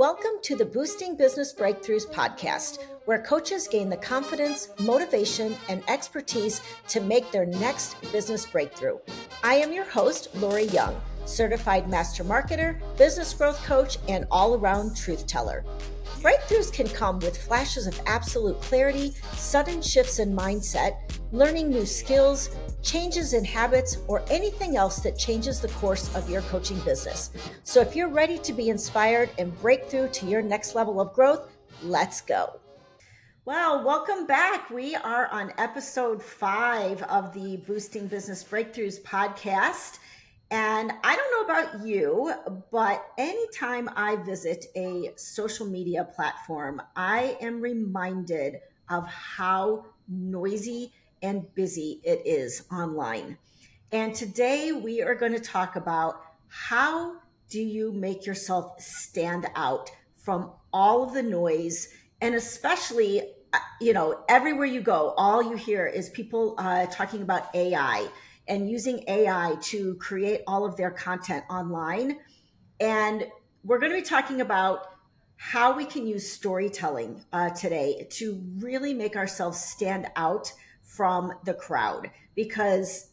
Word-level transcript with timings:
Welcome 0.00 0.40
to 0.44 0.56
the 0.56 0.64
Boosting 0.64 1.14
Business 1.14 1.52
Breakthroughs 1.52 2.10
podcast, 2.10 2.82
where 3.04 3.20
coaches 3.20 3.68
gain 3.68 3.90
the 3.90 3.98
confidence, 3.98 4.70
motivation, 4.78 5.54
and 5.68 5.82
expertise 5.88 6.62
to 6.88 7.02
make 7.02 7.30
their 7.30 7.44
next 7.44 8.00
business 8.10 8.46
breakthrough. 8.46 8.96
I 9.44 9.56
am 9.56 9.74
your 9.74 9.84
host, 9.84 10.34
Lori 10.36 10.68
Young, 10.68 10.98
certified 11.26 11.90
master 11.90 12.24
marketer, 12.24 12.80
business 12.96 13.34
growth 13.34 13.62
coach, 13.66 13.98
and 14.08 14.26
all 14.30 14.54
around 14.54 14.96
truth 14.96 15.26
teller. 15.26 15.66
Breakthroughs 16.20 16.70
can 16.70 16.86
come 16.86 17.18
with 17.20 17.42
flashes 17.46 17.86
of 17.86 17.98
absolute 18.04 18.60
clarity, 18.60 19.14
sudden 19.32 19.80
shifts 19.80 20.18
in 20.18 20.36
mindset, 20.36 20.98
learning 21.32 21.70
new 21.70 21.86
skills, 21.86 22.50
changes 22.82 23.32
in 23.32 23.42
habits, 23.42 23.96
or 24.06 24.22
anything 24.28 24.76
else 24.76 24.98
that 24.98 25.16
changes 25.16 25.60
the 25.60 25.68
course 25.68 26.14
of 26.14 26.28
your 26.28 26.42
coaching 26.42 26.78
business. 26.80 27.30
So 27.62 27.80
if 27.80 27.96
you're 27.96 28.10
ready 28.10 28.36
to 28.36 28.52
be 28.52 28.68
inspired 28.68 29.30
and 29.38 29.58
break 29.62 29.86
through 29.86 30.08
to 30.08 30.26
your 30.26 30.42
next 30.42 30.74
level 30.74 31.00
of 31.00 31.14
growth, 31.14 31.48
let's 31.82 32.20
go. 32.20 32.60
Well, 33.46 33.82
welcome 33.82 34.26
back. 34.26 34.68
We 34.68 34.94
are 34.96 35.26
on 35.28 35.54
episode 35.56 36.22
five 36.22 37.02
of 37.04 37.32
the 37.32 37.56
Boosting 37.66 38.08
Business 38.08 38.44
Breakthroughs 38.44 39.00
podcast. 39.00 39.99
And 40.50 40.92
I 41.04 41.16
don't 41.16 41.48
know 41.48 41.54
about 41.54 41.86
you, 41.86 42.32
but 42.72 43.06
anytime 43.16 43.88
I 43.94 44.16
visit 44.16 44.66
a 44.74 45.12
social 45.16 45.66
media 45.66 46.04
platform, 46.04 46.82
I 46.96 47.36
am 47.40 47.60
reminded 47.60 48.56
of 48.88 49.06
how 49.06 49.86
noisy 50.08 50.92
and 51.22 51.54
busy 51.54 52.00
it 52.02 52.22
is 52.24 52.64
online. 52.72 53.38
And 53.92 54.12
today 54.12 54.72
we 54.72 55.02
are 55.02 55.14
going 55.14 55.32
to 55.32 55.40
talk 55.40 55.76
about 55.76 56.20
how 56.48 57.16
do 57.48 57.60
you 57.60 57.92
make 57.92 58.26
yourself 58.26 58.80
stand 58.80 59.46
out 59.54 59.90
from 60.16 60.50
all 60.72 61.04
of 61.04 61.14
the 61.14 61.22
noise 61.22 61.88
and 62.20 62.34
especially 62.34 63.22
uh, 63.52 63.58
you 63.80 63.92
know 63.92 64.22
everywhere 64.28 64.66
you 64.66 64.80
go 64.80 65.12
all 65.16 65.42
you 65.42 65.56
hear 65.56 65.86
is 65.86 66.08
people 66.10 66.54
uh, 66.58 66.86
talking 66.86 67.22
about 67.22 67.52
ai 67.54 68.06
and 68.50 68.68
using 68.68 69.02
ai 69.08 69.56
to 69.62 69.94
create 69.94 70.42
all 70.46 70.66
of 70.66 70.76
their 70.76 70.90
content 70.90 71.44
online. 71.48 72.18
And 72.80 73.26
we're 73.64 73.78
going 73.78 73.92
to 73.92 73.98
be 73.98 74.04
talking 74.04 74.40
about 74.40 74.88
how 75.36 75.74
we 75.74 75.86
can 75.86 76.06
use 76.06 76.30
storytelling 76.30 77.24
uh, 77.32 77.50
today 77.50 78.06
to 78.10 78.42
really 78.58 78.92
make 78.92 79.16
ourselves 79.16 79.58
stand 79.58 80.08
out 80.16 80.52
from 80.82 81.32
the 81.44 81.54
crowd. 81.54 82.10
Because 82.34 83.10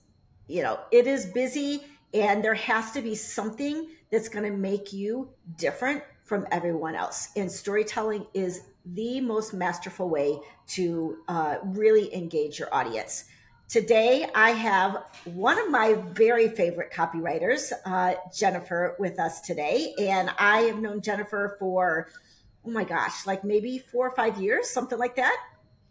you 0.48 0.64
know 0.64 0.80
it 0.92 1.08
is 1.08 1.28
busy 1.28 1.84
and 2.14 2.44
there 2.44 2.56
has 2.56 2.92
to 2.92 3.02
be 3.02 3.16
something 3.16 3.90
that's 4.12 4.30
going 4.30 4.46
to 4.46 4.58
make 4.58 4.92
you 4.92 5.30
different 5.58 6.02
from 6.24 6.48
everyone 6.52 6.96
else. 6.96 7.30
And 7.36 7.52
storytelling 7.52 8.26
is 8.34 8.62
the 8.86 9.22
most 9.22 9.54
masterful 9.54 10.10
way 10.10 10.40
to 10.68 11.18
uh, 11.28 11.58
really 11.64 12.14
engage 12.16 12.58
your 12.58 12.74
audience 12.74 13.26
today 13.68 14.28
i 14.34 14.52
have 14.52 15.04
one 15.26 15.60
of 15.60 15.70
my 15.70 15.94
very 15.94 16.48
favorite 16.48 16.92
copywriters 16.92 17.72
uh, 17.86 18.16
jennifer 18.34 18.96
with 19.00 19.20
us 19.20 19.42
today 19.42 19.94
and 20.00 20.30
i 20.40 20.62
have 20.62 20.80
known 20.80 21.02
jennifer 21.02 21.56
for 21.60 22.08
oh 22.66 22.70
my 22.70 22.84
gosh 22.84 23.26
like 23.26 23.44
maybe 23.44 23.78
four 23.78 24.08
or 24.08 24.16
five 24.16 24.40
years 24.42 24.70
something 24.70 24.98
like 24.98 25.16
that 25.16 25.38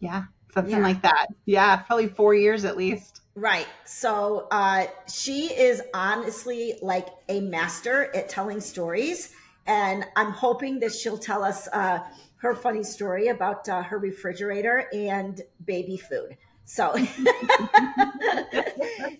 yeah 0.00 0.24
something 0.56 0.78
yeah. 0.78 0.82
like 0.82 1.02
that. 1.02 1.26
Yeah, 1.44 1.76
probably 1.76 2.08
four 2.08 2.34
years 2.34 2.64
at 2.64 2.76
least. 2.76 3.20
Right. 3.34 3.66
So 3.84 4.48
uh, 4.50 4.86
she 5.12 5.52
is 5.52 5.82
honestly 5.92 6.78
like 6.80 7.08
a 7.28 7.40
master 7.40 8.10
at 8.16 8.30
telling 8.30 8.60
stories. 8.60 9.34
And 9.66 10.06
I'm 10.16 10.30
hoping 10.30 10.80
that 10.80 10.94
she'll 10.94 11.18
tell 11.18 11.44
us 11.44 11.68
uh, 11.72 11.98
her 12.36 12.54
funny 12.54 12.82
story 12.82 13.28
about 13.28 13.68
uh, 13.68 13.82
her 13.82 13.98
refrigerator 13.98 14.88
and 14.94 15.42
baby 15.64 15.98
food. 15.98 16.38
So, 16.68 16.92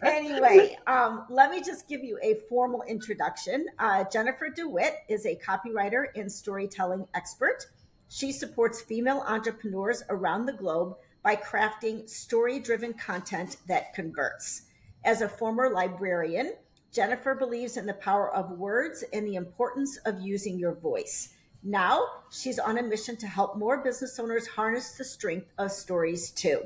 anyway, 0.02 0.76
um, 0.88 1.26
let 1.30 1.52
me 1.52 1.62
just 1.62 1.88
give 1.88 2.02
you 2.02 2.18
a 2.20 2.40
formal 2.48 2.82
introduction. 2.88 3.66
Uh, 3.78 4.02
Jennifer 4.12 4.50
DeWitt 4.50 4.96
is 5.08 5.26
a 5.26 5.36
copywriter 5.36 6.06
and 6.16 6.30
storytelling 6.30 7.06
expert. 7.14 7.66
She 8.08 8.32
supports 8.32 8.82
female 8.82 9.24
entrepreneurs 9.28 10.02
around 10.10 10.46
the 10.46 10.54
globe 10.54 10.96
by 11.22 11.36
crafting 11.36 12.10
story 12.10 12.58
driven 12.58 12.94
content 12.94 13.58
that 13.68 13.94
converts. 13.94 14.62
As 15.04 15.22
a 15.22 15.28
former 15.28 15.70
librarian, 15.70 16.54
Jennifer 16.92 17.36
believes 17.36 17.76
in 17.76 17.86
the 17.86 17.94
power 17.94 18.34
of 18.34 18.58
words 18.58 19.04
and 19.12 19.24
the 19.24 19.36
importance 19.36 19.98
of 19.98 20.20
using 20.20 20.58
your 20.58 20.74
voice. 20.74 21.32
Now, 21.62 22.06
she's 22.30 22.58
on 22.58 22.78
a 22.78 22.82
mission 22.82 23.16
to 23.18 23.28
help 23.28 23.56
more 23.56 23.84
business 23.84 24.18
owners 24.18 24.48
harness 24.48 24.92
the 24.92 25.04
strength 25.04 25.52
of 25.58 25.70
stories 25.70 26.30
too. 26.30 26.62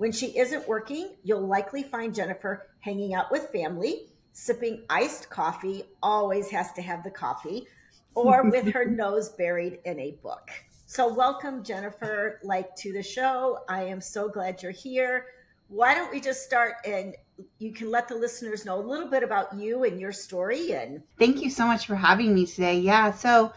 When 0.00 0.12
she 0.12 0.38
isn't 0.38 0.66
working, 0.66 1.16
you'll 1.24 1.46
likely 1.46 1.82
find 1.82 2.14
Jennifer 2.14 2.68
hanging 2.78 3.12
out 3.12 3.30
with 3.30 3.50
family, 3.50 4.06
sipping 4.32 4.84
iced 4.88 5.28
coffee, 5.28 5.84
always 6.02 6.48
has 6.48 6.72
to 6.72 6.80
have 6.80 7.04
the 7.04 7.10
coffee, 7.10 7.66
or 8.14 8.42
with 8.50 8.72
her 8.72 8.86
nose 8.86 9.28
buried 9.28 9.80
in 9.84 10.00
a 10.00 10.12
book. 10.22 10.48
So, 10.86 11.12
welcome, 11.12 11.62
Jennifer, 11.62 12.40
like 12.42 12.74
to 12.76 12.94
the 12.94 13.02
show. 13.02 13.58
I 13.68 13.82
am 13.82 14.00
so 14.00 14.26
glad 14.26 14.62
you're 14.62 14.72
here. 14.72 15.26
Why 15.68 15.94
don't 15.94 16.10
we 16.10 16.18
just 16.18 16.44
start 16.44 16.76
and 16.86 17.14
you 17.58 17.70
can 17.70 17.90
let 17.90 18.08
the 18.08 18.14
listeners 18.14 18.64
know 18.64 18.80
a 18.80 18.86
little 18.86 19.08
bit 19.08 19.22
about 19.22 19.54
you 19.54 19.84
and 19.84 20.00
your 20.00 20.12
story 20.12 20.72
and 20.72 21.02
Thank 21.18 21.42
you 21.42 21.50
so 21.50 21.66
much 21.66 21.86
for 21.86 21.94
having 21.94 22.34
me 22.34 22.46
today. 22.46 22.78
Yeah, 22.78 23.12
so 23.12 23.52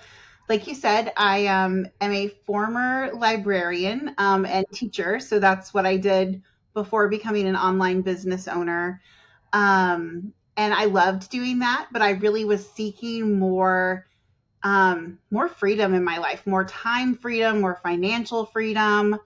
like 0.49 0.67
you 0.67 0.75
said, 0.75 1.13
I 1.15 1.47
um, 1.47 1.87
am 2.01 2.11
a 2.11 2.27
former 2.27 3.11
librarian 3.13 4.13
um, 4.17 4.45
and 4.45 4.65
teacher. 4.73 5.19
So 5.19 5.39
that's 5.39 5.73
what 5.73 5.85
I 5.85 5.97
did 5.97 6.41
before 6.73 7.07
becoming 7.07 7.47
an 7.47 7.55
online 7.55 8.01
business 8.01 8.47
owner. 8.47 9.01
Um, 9.53 10.33
and 10.57 10.73
I 10.73 10.85
loved 10.85 11.29
doing 11.29 11.59
that, 11.59 11.87
but 11.91 12.01
I 12.01 12.11
really 12.11 12.45
was 12.45 12.69
seeking 12.69 13.39
more 13.39 14.05
um, 14.63 15.19
more 15.29 15.49
freedom 15.49 15.93
in 15.93 16.05
my 16.05 16.19
life, 16.19 16.47
more 16.47 16.63
time 16.63 17.15
freedom, 17.15 17.59
more 17.59 17.79
financial 17.83 18.45
freedom. 18.45 19.17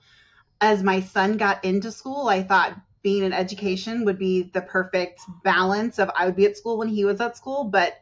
As 0.60 0.82
my 0.82 1.02
son 1.02 1.38
got 1.38 1.64
into 1.64 1.92
school, 1.92 2.28
I 2.28 2.42
thought 2.42 2.76
being 3.04 3.24
in 3.24 3.34
education 3.34 4.04
would 4.06 4.18
be 4.18 4.50
the 4.54 4.62
perfect 4.62 5.22
balance 5.44 6.00
of 6.00 6.10
I 6.18 6.26
would 6.26 6.36
be 6.36 6.48
at 6.48 6.58
school 6.58 6.78
when 6.80 6.88
he 6.88 7.06
was 7.06 7.22
at 7.22 7.38
school, 7.38 7.66
but 7.66 7.94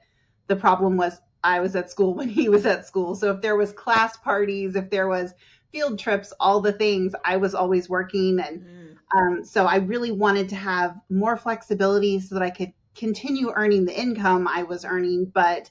the 0.48 0.56
problem 0.56 0.96
was 0.96 1.20
I 1.46 1.60
was 1.60 1.76
at 1.76 1.90
school 1.90 2.14
when 2.20 2.30
he 2.30 2.50
was 2.50 2.66
at 2.66 2.86
school. 2.86 3.16
So 3.16 3.32
if 3.32 3.42
there 3.42 3.56
was 3.56 3.72
class 3.72 4.18
parties, 4.18 4.76
if 4.76 4.90
there 4.90 5.08
was 5.08 5.34
field 5.72 6.00
trips, 6.00 6.34
all 6.40 6.62
the 6.62 6.74
things, 6.74 7.14
I 7.24 7.38
was 7.38 7.54
always 7.54 7.90
working 7.90 8.40
and 8.40 8.62
mm. 8.62 8.98
um, 9.16 9.44
so 9.44 9.66
I 9.66 9.78
really 9.78 10.12
wanted 10.12 10.50
to 10.50 10.56
have 10.56 11.00
more 11.10 11.38
flexibility 11.38 12.20
so 12.20 12.36
that 12.36 12.44
I 12.44 12.50
could 12.50 12.74
continue 12.96 13.52
earning 13.54 13.86
the 13.86 13.98
income 13.98 14.48
I 14.48 14.64
was 14.64 14.86
earning, 14.86 15.26
but 15.26 15.70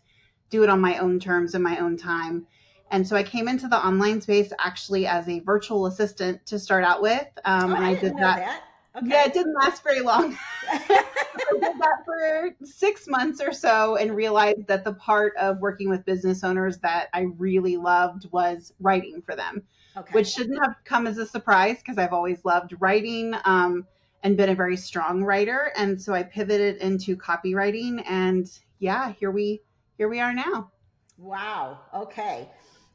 do 0.50 0.62
it 0.62 0.68
on 0.68 0.80
my 0.80 0.98
own 0.98 1.18
terms 1.18 1.54
and 1.54 1.64
my 1.64 1.78
own 1.78 1.96
time. 1.96 2.46
And 2.90 3.08
so 3.08 3.16
I 3.16 3.22
came 3.22 3.48
into 3.48 3.66
the 3.66 3.76
online 3.76 4.20
space 4.20 4.52
actually 4.58 5.06
as 5.06 5.28
a 5.28 5.40
virtual 5.40 5.86
assistant 5.86 6.44
to 6.46 6.58
start 6.58 6.84
out 6.84 7.02
with. 7.02 7.26
Um, 7.44 7.72
oh, 7.72 7.76
and 7.76 7.84
I, 7.84 7.90
I 7.90 7.94
did 7.94 8.12
that. 8.18 8.36
that. 8.36 8.62
Okay. 8.96 9.08
Yeah, 9.08 9.24
it 9.24 9.34
didn't 9.34 9.54
last 9.54 9.82
very 9.82 10.00
long. 10.00 10.38
I 10.70 11.06
did 11.52 11.78
that 11.80 12.04
for 12.04 12.54
six 12.64 13.08
months 13.08 13.40
or 13.40 13.52
so 13.52 13.96
and 13.96 14.14
realized 14.14 14.68
that 14.68 14.84
the 14.84 14.92
part 14.92 15.34
of 15.36 15.58
working 15.58 15.88
with 15.88 16.04
business 16.04 16.44
owners 16.44 16.78
that 16.78 17.08
I 17.12 17.22
really 17.38 17.76
loved 17.76 18.30
was 18.30 18.72
writing 18.80 19.20
for 19.20 19.34
them, 19.34 19.62
okay. 19.96 20.12
which 20.12 20.28
shouldn't 20.28 20.62
have 20.62 20.76
come 20.84 21.08
as 21.08 21.18
a 21.18 21.26
surprise 21.26 21.78
because 21.78 21.98
I've 21.98 22.12
always 22.12 22.44
loved 22.44 22.74
writing 22.78 23.34
um, 23.44 23.84
and 24.22 24.36
been 24.36 24.50
a 24.50 24.54
very 24.54 24.76
strong 24.76 25.24
writer. 25.24 25.72
And 25.76 26.00
so 26.00 26.14
I 26.14 26.22
pivoted 26.22 26.76
into 26.76 27.16
copywriting. 27.16 28.04
And 28.08 28.48
yeah, 28.78 29.12
here 29.18 29.32
we 29.32 29.60
here 29.98 30.08
we 30.08 30.20
are 30.20 30.32
now. 30.32 30.70
Wow. 31.18 31.80
Okay. 31.92 32.48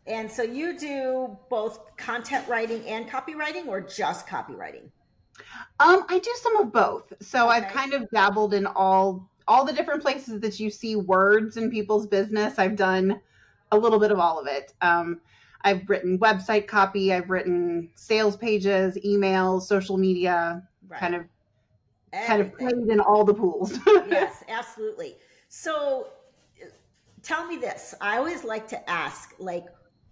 And 0.08 0.32
so 0.32 0.44
you 0.44 0.78
do 0.78 1.38
both 1.50 1.96
content 1.98 2.48
writing 2.48 2.86
and 2.88 3.08
copywriting 3.10 3.68
or 3.68 3.82
just 3.82 4.28
copywriting? 4.28 4.90
Um, 5.80 6.06
I 6.10 6.20
do 6.20 6.32
some 6.42 6.58
of 6.58 6.72
both. 6.72 7.14
So 7.22 7.48
okay. 7.50 7.58
I've 7.58 7.72
kind 7.72 7.94
of 7.94 8.10
dabbled 8.12 8.54
in 8.54 8.66
all 8.66 9.30
all 9.48 9.66
the 9.66 9.74
different 9.74 10.02
places 10.02 10.40
that 10.42 10.60
you 10.60 10.70
see 10.70 10.96
words 10.96 11.58
in 11.58 11.72
people's 11.72 12.06
business. 12.06 12.60
I've 12.60 12.76
done 12.76 13.20
a 13.72 13.78
little 13.78 14.00
bit 14.00 14.12
of 14.12 14.20
all 14.20 14.40
of 14.40 14.48
it. 14.48 14.74
Um, 14.82 15.22
I've 15.62 15.90
written 15.90 16.20
website 16.20 16.68
copy, 16.68 17.12
I've 17.12 17.30
written 17.30 17.90
sales 17.96 18.38
pages, 18.38 18.98
emails, 19.06 19.64
social 19.64 19.98
media, 19.98 20.64
right. 20.88 21.00
kind 21.00 21.16
of 21.16 21.26
Everything. 22.14 22.28
kind 22.28 22.42
of 22.42 22.58
played 22.58 22.94
in 22.94 23.00
all 23.00 23.24
the 23.24 23.34
pools. 23.34 23.78
yes, 23.88 24.44
absolutely. 24.48 25.16
So 25.50 26.08
tell 27.24 27.46
me 27.46 27.58
this. 27.58 27.94
I 28.02 28.18
always 28.18 28.44
like 28.44 28.68
to 28.70 28.90
ask, 28.90 29.34
like, 29.40 29.66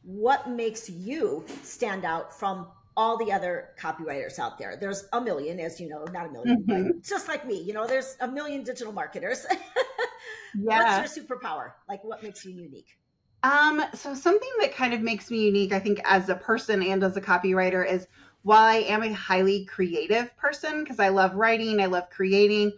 what 0.03 0.50
makes 0.50 0.89
you 0.89 1.45
stand 1.63 2.06
out 2.06 2.38
from 2.38 2.68
all 2.97 3.15
the 3.17 3.31
other 3.31 3.69
copywriters 3.79 4.39
out 4.39 4.57
there? 4.57 4.75
There's 4.75 5.05
a 5.13 5.21
million, 5.21 5.59
as 5.61 5.79
you 5.79 5.88
know, 5.88 6.03
not 6.11 6.25
a 6.25 6.29
1000000 6.29 6.45
mm-hmm. 6.45 6.88
but 6.88 7.03
just 7.03 7.29
like 7.29 7.47
me, 7.47 7.61
you 7.61 7.71
know, 7.71 7.88
there's 7.88 8.17
a 8.19 8.27
million 8.27 8.63
digital 8.63 8.91
marketers. 8.91 9.45
yeah. 10.59 10.99
What's 10.99 11.15
your 11.15 11.25
superpower? 11.25 11.71
Like, 11.88 12.03
what 12.03 12.21
makes 12.21 12.44
you 12.44 12.51
unique? 12.51 12.97
Um, 13.44 13.83
so 13.94 14.13
something 14.13 14.49
that 14.59 14.73
kind 14.73 14.94
of 14.94 15.01
makes 15.01 15.31
me 15.31 15.45
unique, 15.45 15.71
I 15.71 15.79
think, 15.79 16.01
as 16.03 16.27
a 16.27 16.35
person 16.35 16.83
and 16.83 17.03
as 17.03 17.15
a 17.15 17.21
copywriter 17.21 17.89
is 17.89 18.07
while 18.44 18.63
I 18.63 18.77
am 18.77 19.03
a 19.03 19.13
highly 19.13 19.65
creative 19.65 20.35
person 20.38 20.83
because 20.83 21.00
I 21.00 21.09
love 21.09 21.35
writing, 21.35 21.79
I 21.79 21.85
love 21.85 22.09
creating, 22.09 22.71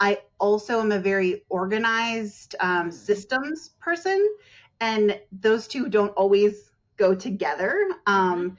I 0.00 0.18
also 0.38 0.80
am 0.80 0.92
a 0.92 0.98
very 0.98 1.42
organized 1.48 2.54
um, 2.60 2.90
systems 2.90 3.70
person, 3.80 4.28
and 4.80 5.20
those 5.32 5.66
two 5.66 5.88
don't 5.88 6.10
always 6.10 6.70
go 6.96 7.14
together. 7.14 7.88
Um, 8.06 8.56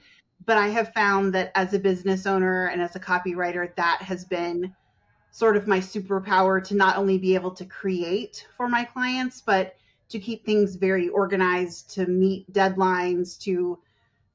but 0.50 0.58
I 0.58 0.66
have 0.66 0.92
found 0.92 1.32
that 1.34 1.52
as 1.54 1.74
a 1.74 1.78
business 1.78 2.26
owner 2.26 2.66
and 2.66 2.82
as 2.82 2.96
a 2.96 2.98
copywriter, 2.98 3.72
that 3.76 4.02
has 4.02 4.24
been 4.24 4.74
sort 5.30 5.56
of 5.56 5.68
my 5.68 5.78
superpower 5.78 6.60
to 6.64 6.74
not 6.74 6.96
only 6.96 7.18
be 7.18 7.36
able 7.36 7.52
to 7.52 7.64
create 7.64 8.48
for 8.56 8.68
my 8.68 8.82
clients, 8.82 9.40
but 9.40 9.76
to 10.08 10.18
keep 10.18 10.44
things 10.44 10.74
very 10.74 11.08
organized, 11.08 11.90
to 11.90 12.06
meet 12.06 12.52
deadlines, 12.52 13.38
to 13.42 13.78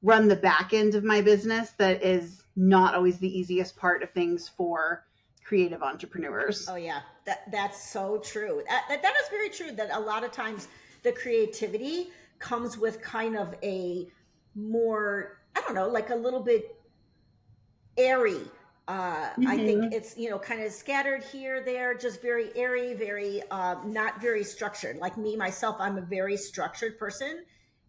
run 0.00 0.26
the 0.26 0.36
back 0.36 0.72
end 0.72 0.94
of 0.94 1.04
my 1.04 1.20
business 1.20 1.72
that 1.72 2.02
is 2.02 2.42
not 2.56 2.94
always 2.94 3.18
the 3.18 3.38
easiest 3.38 3.76
part 3.76 4.02
of 4.02 4.10
things 4.12 4.48
for 4.48 5.04
creative 5.44 5.82
entrepreneurs. 5.82 6.66
Oh 6.66 6.76
yeah, 6.76 7.00
that 7.26 7.42
that's 7.52 7.90
so 7.90 8.22
true. 8.24 8.62
That, 8.70 8.84
that, 8.88 9.02
that 9.02 9.14
is 9.22 9.28
very 9.28 9.50
true. 9.50 9.70
That 9.72 9.90
a 9.92 10.00
lot 10.00 10.24
of 10.24 10.32
times 10.32 10.68
the 11.02 11.12
creativity 11.12 12.08
comes 12.38 12.78
with 12.78 13.02
kind 13.02 13.36
of 13.36 13.54
a 13.62 14.08
more 14.54 15.36
I 15.56 15.60
don't 15.62 15.74
know, 15.74 15.88
like 15.88 16.10
a 16.10 16.14
little 16.14 16.40
bit 16.40 16.76
airy. 17.96 18.42
Uh, 18.88 19.30
mm-hmm. 19.30 19.48
I 19.48 19.56
think 19.56 19.92
it's 19.92 20.16
you 20.16 20.30
know 20.30 20.38
kind 20.38 20.62
of 20.62 20.70
scattered 20.70 21.24
here, 21.24 21.62
there, 21.64 21.94
just 21.94 22.22
very 22.22 22.50
airy, 22.54 22.94
very 22.94 23.42
uh, 23.50 23.76
not 23.84 24.20
very 24.20 24.44
structured. 24.44 24.98
Like 24.98 25.16
me 25.16 25.34
myself, 25.34 25.76
I'm 25.80 25.98
a 25.98 26.02
very 26.02 26.36
structured 26.36 26.98
person, 26.98 27.44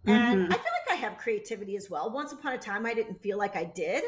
and 0.07 0.41
mm-hmm. 0.41 0.53
I 0.53 0.55
feel 0.55 0.63
like 0.63 0.91
I 0.91 0.95
have 0.95 1.17
creativity 1.17 1.75
as 1.75 1.89
well. 1.89 2.09
Once 2.09 2.31
upon 2.31 2.53
a 2.53 2.57
time, 2.57 2.85
I 2.85 2.93
didn't 2.93 3.21
feel 3.21 3.37
like 3.37 3.55
I 3.55 3.65
did. 3.65 4.03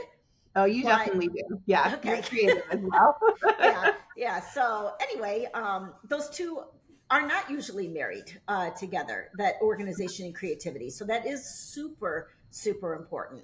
Oh, 0.56 0.66
you 0.66 0.84
but, 0.84 0.98
definitely 0.98 1.28
do. 1.28 1.62
Yeah, 1.66 1.94
okay. 2.00 2.22
creative 2.22 2.64
as 2.72 2.80
well. 2.82 3.18
yeah, 3.60 3.92
yeah. 4.18 4.40
So 4.40 4.94
anyway, 5.00 5.48
um, 5.54 5.94
those 6.06 6.30
two 6.30 6.64
are 7.12 7.26
not 7.26 7.50
usually 7.50 7.88
married 7.88 8.40
uh, 8.48 8.70
together. 8.72 9.30
That 9.38 9.56
organization 9.62 10.26
and 10.26 10.36
creativity. 10.36 10.90
So 10.90 11.06
that 11.06 11.26
is 11.26 11.46
super, 11.46 12.30
super 12.50 12.96
important. 12.96 13.44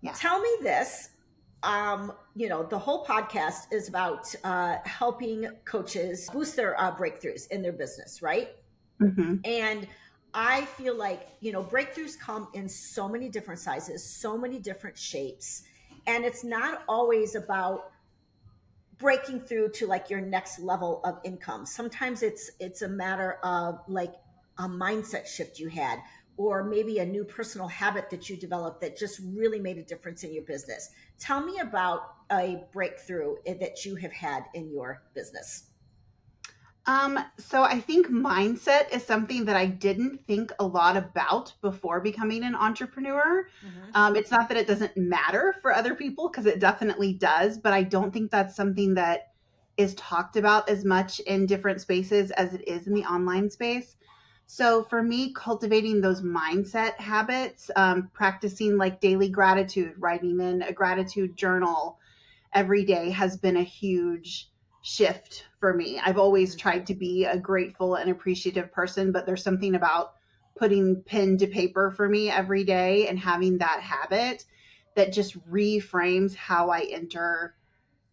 Yeah. 0.00 0.12
Tell 0.12 0.40
me 0.40 0.50
this. 0.62 1.10
Um, 1.62 2.12
you 2.34 2.48
know, 2.48 2.62
the 2.62 2.78
whole 2.78 3.04
podcast 3.04 3.70
is 3.70 3.88
about 3.88 4.34
uh, 4.44 4.76
helping 4.84 5.46
coaches 5.66 6.30
boost 6.32 6.56
their 6.56 6.80
uh, 6.80 6.96
breakthroughs 6.96 7.50
in 7.50 7.60
their 7.60 7.72
business, 7.72 8.22
right? 8.22 8.48
Mm-hmm. 9.00 9.36
And 9.44 9.86
I 10.32 10.64
feel 10.64 10.96
like, 10.96 11.28
you 11.40 11.52
know, 11.52 11.62
breakthroughs 11.62 12.18
come 12.18 12.48
in 12.54 12.66
so 12.66 13.08
many 13.08 13.28
different 13.28 13.60
sizes, 13.60 14.02
so 14.02 14.38
many 14.38 14.58
different 14.58 14.96
shapes 14.96 15.64
and 16.06 16.24
it's 16.24 16.44
not 16.44 16.82
always 16.88 17.34
about 17.34 17.92
breaking 18.98 19.40
through 19.40 19.70
to 19.70 19.86
like 19.86 20.10
your 20.10 20.20
next 20.20 20.58
level 20.58 21.00
of 21.04 21.18
income 21.24 21.64
sometimes 21.64 22.22
it's 22.22 22.50
it's 22.60 22.82
a 22.82 22.88
matter 22.88 23.38
of 23.42 23.80
like 23.88 24.14
a 24.58 24.64
mindset 24.64 25.26
shift 25.26 25.58
you 25.58 25.68
had 25.68 25.98
or 26.36 26.64
maybe 26.64 26.98
a 26.98 27.06
new 27.06 27.24
personal 27.24 27.68
habit 27.68 28.08
that 28.10 28.30
you 28.30 28.36
developed 28.36 28.80
that 28.80 28.96
just 28.96 29.20
really 29.34 29.58
made 29.58 29.78
a 29.78 29.82
difference 29.82 30.24
in 30.24 30.32
your 30.32 30.44
business 30.44 30.90
tell 31.18 31.44
me 31.44 31.58
about 31.58 32.14
a 32.32 32.64
breakthrough 32.72 33.34
that 33.46 33.84
you 33.84 33.96
have 33.96 34.12
had 34.12 34.44
in 34.54 34.70
your 34.70 35.02
business 35.14 35.70
um, 36.86 37.18
so 37.38 37.62
I 37.62 37.78
think 37.78 38.08
mindset 38.08 38.92
is 38.92 39.04
something 39.04 39.44
that 39.44 39.56
I 39.56 39.66
didn't 39.66 40.26
think 40.26 40.50
a 40.58 40.64
lot 40.64 40.96
about 40.96 41.52
before 41.60 42.00
becoming 42.00 42.42
an 42.42 42.54
entrepreneur. 42.54 43.46
Mm-hmm. 43.64 43.90
Um, 43.94 44.16
it's 44.16 44.30
not 44.30 44.48
that 44.48 44.56
it 44.56 44.66
doesn't 44.66 44.96
matter 44.96 45.54
for 45.60 45.72
other 45.72 45.94
people 45.94 46.28
because 46.28 46.46
it 46.46 46.58
definitely 46.58 47.12
does, 47.12 47.58
but 47.58 47.72
I 47.72 47.82
don't 47.82 48.12
think 48.12 48.30
that's 48.30 48.56
something 48.56 48.94
that 48.94 49.32
is 49.76 49.94
talked 49.94 50.36
about 50.36 50.68
as 50.68 50.84
much 50.84 51.20
in 51.20 51.46
different 51.46 51.80
spaces 51.80 52.30
as 52.32 52.54
it 52.54 52.66
is 52.66 52.86
in 52.86 52.94
the 52.94 53.04
online 53.04 53.50
space. 53.50 53.96
So 54.52 54.82
for 54.82 55.00
me, 55.00 55.32
cultivating 55.32 56.00
those 56.00 56.22
mindset 56.22 56.96
habits, 56.96 57.70
um, 57.76 58.10
practicing 58.12 58.76
like 58.76 59.00
daily 59.00 59.28
gratitude, 59.28 59.94
writing 59.96 60.40
in 60.40 60.62
a 60.62 60.72
gratitude 60.72 61.36
journal 61.36 62.00
every 62.52 62.84
day 62.84 63.10
has 63.10 63.36
been 63.36 63.56
a 63.56 63.62
huge 63.62 64.50
shift 64.82 65.46
for 65.60 65.72
me. 65.72 66.00
I've 66.00 66.18
always 66.18 66.56
tried 66.56 66.88
to 66.88 66.96
be 66.96 67.26
a 67.26 67.38
grateful 67.38 67.94
and 67.94 68.10
appreciative 68.10 68.72
person, 68.72 69.12
but 69.12 69.24
there's 69.24 69.44
something 69.44 69.76
about 69.76 70.14
putting 70.56 71.04
pen 71.04 71.38
to 71.38 71.46
paper 71.46 71.92
for 71.92 72.08
me 72.08 72.28
every 72.28 72.64
day 72.64 73.06
and 73.06 73.20
having 73.20 73.58
that 73.58 73.80
habit 73.80 74.46
that 74.96 75.12
just 75.12 75.38
reframes 75.48 76.34
how 76.34 76.70
I 76.70 76.88
enter 76.90 77.54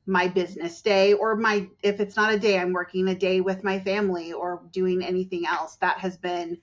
my 0.07 0.27
business 0.27 0.81
day 0.81 1.13
or 1.13 1.35
my 1.35 1.67
if 1.83 1.99
it's 1.99 2.15
not 2.15 2.33
a 2.33 2.39
day 2.39 2.57
I'm 2.57 2.73
working 2.73 3.07
a 3.09 3.15
day 3.15 3.41
with 3.41 3.63
my 3.63 3.79
family 3.79 4.33
or 4.33 4.61
doing 4.71 5.03
anything 5.03 5.45
else 5.45 5.75
that 5.77 5.99
has 5.99 6.17
been 6.17 6.57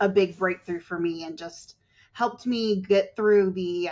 a 0.00 0.08
big 0.08 0.38
breakthrough 0.38 0.80
for 0.80 0.98
me 0.98 1.24
and 1.24 1.36
just 1.38 1.76
helped 2.12 2.46
me 2.46 2.82
get 2.82 3.16
through 3.16 3.52
the 3.52 3.90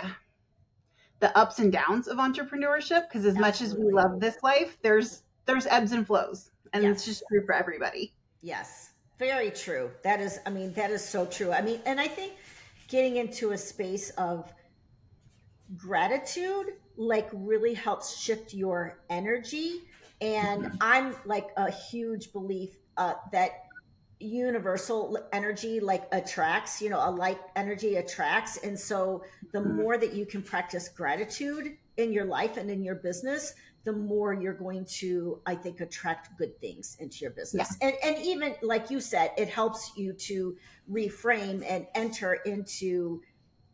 the 1.19 1.35
ups 1.37 1.59
and 1.59 1.71
downs 1.71 2.07
of 2.07 2.17
entrepreneurship 2.17 3.07
because 3.09 3.25
as 3.25 3.35
Absolutely. 3.35 3.41
much 3.41 3.61
as 3.61 3.75
we 3.75 3.91
love 3.91 4.19
this 4.19 4.37
life 4.43 4.77
there's 4.81 5.23
there's 5.49 5.65
ebbs 5.65 5.91
and 5.91 6.05
flows, 6.05 6.51
and 6.73 6.83
yes. 6.83 6.97
it's 6.97 7.05
just 7.05 7.23
true 7.27 7.43
for 7.45 7.53
everybody. 7.53 8.13
Yes, 8.41 8.91
very 9.17 9.49
true. 9.49 9.89
That 10.03 10.21
is, 10.21 10.39
I 10.45 10.51
mean, 10.51 10.73
that 10.73 10.91
is 10.91 11.03
so 11.03 11.25
true. 11.25 11.51
I 11.51 11.61
mean, 11.61 11.81
and 11.85 11.99
I 11.99 12.07
think 12.07 12.33
getting 12.87 13.17
into 13.17 13.51
a 13.51 13.57
space 13.57 14.11
of 14.11 14.53
gratitude 15.75 16.73
like 16.99 17.29
really 17.33 17.73
helps 17.73 18.17
shift 18.17 18.53
your 18.53 18.99
energy 19.09 19.81
and 20.19 20.77
i'm 20.81 21.15
like 21.25 21.47
a 21.57 21.71
huge 21.71 22.31
belief 22.33 22.77
uh, 22.97 23.13
that 23.31 23.63
universal 24.19 25.17
energy 25.31 25.79
like 25.79 26.03
attracts 26.11 26.81
you 26.81 26.89
know 26.89 26.99
a 26.99 27.09
like 27.09 27.39
energy 27.55 27.95
attracts 27.95 28.57
and 28.57 28.77
so 28.77 29.23
the 29.53 29.59
mm-hmm. 29.59 29.77
more 29.77 29.97
that 29.97 30.13
you 30.13 30.25
can 30.25 30.41
practice 30.41 30.89
gratitude 30.89 31.77
in 31.95 32.11
your 32.11 32.25
life 32.25 32.57
and 32.57 32.69
in 32.69 32.83
your 32.83 32.95
business 32.95 33.53
the 33.85 33.93
more 33.93 34.33
you're 34.33 34.53
going 34.53 34.85
to, 34.85 35.39
I 35.45 35.55
think, 35.55 35.79
attract 35.79 36.37
good 36.37 36.59
things 36.59 36.97
into 36.99 37.19
your 37.19 37.31
business. 37.31 37.77
Yeah. 37.81 37.87
And, 37.87 38.17
and 38.17 38.25
even 38.25 38.55
like 38.61 38.91
you 38.91 38.99
said, 38.99 39.31
it 39.37 39.47
helps 39.47 39.93
you 39.95 40.13
to 40.13 40.57
reframe 40.91 41.63
and 41.67 41.87
enter 41.95 42.33
into 42.45 43.21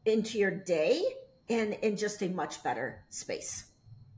into 0.06 0.38
your 0.38 0.52
day 0.52 1.04
in 1.48 1.74
in 1.74 1.98
just 1.98 2.22
a 2.22 2.30
much 2.30 2.64
better 2.64 3.04
space. 3.10 3.66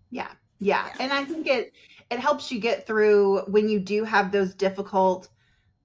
Yeah. 0.09 0.31
Yeah. 0.59 0.87
yeah. 0.87 0.93
And 0.99 1.13
I 1.13 1.25
think 1.25 1.47
it 1.47 1.73
it 2.09 2.19
helps 2.19 2.51
you 2.51 2.59
get 2.59 2.87
through 2.87 3.41
when 3.47 3.69
you 3.69 3.79
do 3.79 4.03
have 4.03 4.31
those 4.31 4.53
difficult 4.53 5.29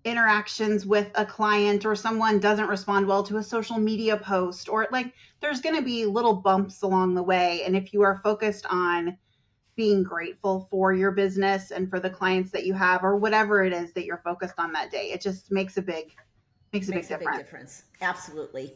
interactions 0.04 0.84
with 0.84 1.08
a 1.14 1.24
client 1.24 1.84
or 1.84 1.94
someone 1.94 2.40
doesn't 2.40 2.68
respond 2.68 3.06
well 3.06 3.22
to 3.22 3.36
a 3.36 3.42
social 3.42 3.78
media 3.78 4.16
post 4.16 4.68
or 4.68 4.88
like 4.90 5.12
there's 5.40 5.60
going 5.60 5.76
to 5.76 5.82
be 5.82 6.06
little 6.06 6.34
bumps 6.34 6.82
along 6.82 7.14
the 7.14 7.22
way 7.22 7.62
and 7.64 7.76
if 7.76 7.92
you 7.92 8.02
are 8.02 8.20
focused 8.24 8.66
on 8.68 9.16
being 9.76 10.02
grateful 10.02 10.66
for 10.70 10.92
your 10.92 11.10
business 11.10 11.70
and 11.70 11.88
for 11.88 11.98
the 11.98 12.10
clients 12.10 12.50
that 12.50 12.66
you 12.66 12.74
have 12.74 13.02
or 13.04 13.16
whatever 13.16 13.64
it 13.64 13.72
is 13.72 13.92
that 13.92 14.04
you're 14.04 14.20
focused 14.24 14.54
on 14.58 14.72
that 14.72 14.90
day. 14.90 15.10
It 15.12 15.20
just 15.20 15.50
makes 15.50 15.76
a 15.76 15.82
big 15.82 16.12
makes 16.72 16.88
a, 16.88 16.92
makes 16.92 17.08
big, 17.08 17.16
a 17.16 17.18
difference. 17.18 17.36
big 17.36 17.44
difference. 17.44 17.82
Absolutely. 18.00 18.74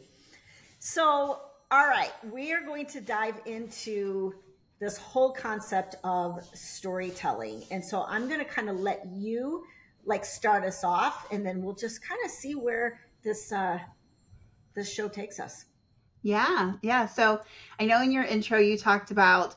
So, 0.79 1.41
all 1.69 1.87
right, 1.87 2.11
we 2.31 2.53
are 2.53 2.61
going 2.61 2.85
to 2.87 3.01
dive 3.01 3.41
into 3.45 4.33
this 4.79 4.97
whole 4.97 5.31
concept 5.31 5.95
of 6.03 6.43
storytelling. 6.53 7.63
And 7.71 7.83
so 7.83 8.05
I'm 8.07 8.27
going 8.27 8.39
to 8.39 8.45
kind 8.45 8.69
of 8.69 8.79
let 8.79 9.05
you 9.11 9.65
like 10.05 10.23
start 10.23 10.63
us 10.63 10.83
off 10.83 11.27
and 11.31 11.45
then 11.45 11.61
we'll 11.61 11.75
just 11.75 12.07
kind 12.07 12.19
of 12.23 12.31
see 12.31 12.55
where 12.55 13.01
this 13.23 13.51
uh 13.51 13.79
this 14.75 14.93
show 14.93 15.09
takes 15.09 15.39
us. 15.39 15.65
Yeah. 16.21 16.73
Yeah. 16.81 17.07
So, 17.07 17.41
I 17.79 17.85
know 17.85 18.01
in 18.01 18.11
your 18.11 18.23
intro 18.23 18.59
you 18.59 18.77
talked 18.77 19.11
about 19.11 19.55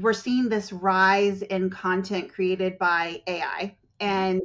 we're 0.00 0.12
seeing 0.12 0.48
this 0.48 0.72
rise 0.72 1.42
in 1.42 1.70
content 1.70 2.32
created 2.32 2.78
by 2.78 3.22
AI. 3.26 3.76
And 3.98 4.42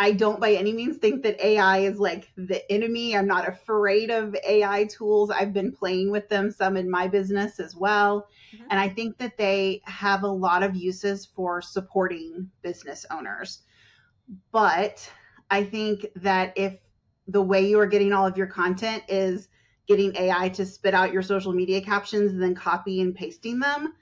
I 0.00 0.12
don't 0.12 0.40
by 0.40 0.54
any 0.54 0.72
means 0.72 0.96
think 0.96 1.22
that 1.24 1.38
AI 1.44 1.80
is 1.80 2.00
like 2.00 2.32
the 2.34 2.68
enemy. 2.72 3.14
I'm 3.14 3.26
not 3.26 3.46
afraid 3.46 4.10
of 4.10 4.34
AI 4.48 4.86
tools. 4.86 5.30
I've 5.30 5.52
been 5.52 5.70
playing 5.70 6.10
with 6.10 6.26
them 6.30 6.50
some 6.50 6.78
in 6.78 6.90
my 6.90 7.06
business 7.06 7.60
as 7.60 7.76
well. 7.76 8.26
Mm-hmm. 8.54 8.64
And 8.70 8.80
I 8.80 8.88
think 8.88 9.18
that 9.18 9.36
they 9.36 9.82
have 9.84 10.22
a 10.22 10.28
lot 10.28 10.62
of 10.62 10.74
uses 10.74 11.26
for 11.26 11.60
supporting 11.60 12.50
business 12.62 13.04
owners. 13.10 13.60
But 14.52 15.06
I 15.50 15.64
think 15.64 16.06
that 16.16 16.54
if 16.56 16.78
the 17.28 17.42
way 17.42 17.68
you 17.68 17.78
are 17.78 17.86
getting 17.86 18.14
all 18.14 18.26
of 18.26 18.38
your 18.38 18.46
content 18.46 19.02
is 19.06 19.48
getting 19.86 20.16
AI 20.16 20.48
to 20.48 20.64
spit 20.64 20.94
out 20.94 21.12
your 21.12 21.22
social 21.22 21.52
media 21.52 21.82
captions 21.82 22.32
and 22.32 22.42
then 22.42 22.54
copy 22.54 23.02
and 23.02 23.14
pasting 23.14 23.58
them, 23.58 23.92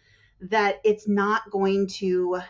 that 0.43 0.77
it's 0.85 1.09
not 1.09 1.51
going 1.51 1.89
to 1.89 2.41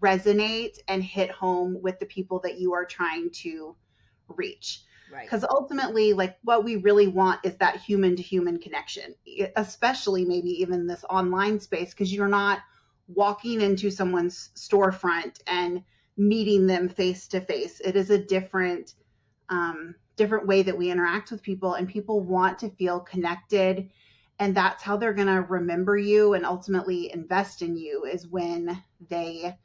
resonate 0.00 0.78
and 0.88 1.02
hit 1.02 1.30
home 1.30 1.80
with 1.80 1.98
the 1.98 2.06
people 2.06 2.40
that 2.40 2.58
you 2.58 2.72
are 2.74 2.84
trying 2.84 3.30
to 3.30 3.76
reach. 4.28 4.82
Because 5.22 5.42
right. 5.42 5.50
ultimately, 5.50 6.12
like 6.12 6.36
what 6.44 6.64
we 6.64 6.76
really 6.76 7.08
want 7.08 7.40
is 7.44 7.56
that 7.56 7.80
human 7.80 8.14
to 8.14 8.22
human 8.22 8.58
connection, 8.58 9.14
especially 9.56 10.24
maybe 10.24 10.50
even 10.50 10.86
this 10.86 11.04
online 11.10 11.58
space, 11.58 11.90
because 11.90 12.12
you're 12.12 12.28
not 12.28 12.60
walking 13.08 13.60
into 13.60 13.90
someone's 13.90 14.50
storefront 14.54 15.40
and 15.48 15.82
meeting 16.16 16.66
them 16.66 16.88
face 16.88 17.26
to 17.28 17.40
face. 17.40 17.80
It 17.80 17.96
is 17.96 18.10
a 18.10 18.24
different, 18.24 18.94
um, 19.48 19.96
different 20.14 20.46
way 20.46 20.62
that 20.62 20.78
we 20.78 20.90
interact 20.92 21.32
with 21.32 21.42
people, 21.42 21.74
and 21.74 21.88
people 21.88 22.20
want 22.20 22.60
to 22.60 22.70
feel 22.70 23.00
connected. 23.00 23.90
And 24.38 24.56
that's 24.56 24.82
how 24.82 24.96
they're 24.96 25.12
going 25.12 25.26
to 25.26 25.42
remember 25.42 25.98
you 25.98 26.34
and 26.34 26.46
ultimately 26.46 27.12
invest 27.12 27.62
in 27.62 27.76
you 27.76 28.04
is 28.04 28.28
when 28.28 28.80
they 29.08 29.56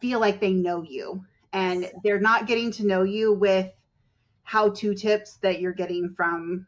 feel 0.00 0.20
like 0.20 0.40
they 0.40 0.52
know 0.52 0.82
you 0.82 1.24
and 1.52 1.90
they're 2.04 2.20
not 2.20 2.46
getting 2.46 2.70
to 2.72 2.86
know 2.86 3.02
you 3.02 3.32
with 3.32 3.70
how 4.42 4.70
to 4.70 4.94
tips 4.94 5.36
that 5.38 5.60
you're 5.60 5.72
getting 5.72 6.14
from 6.14 6.66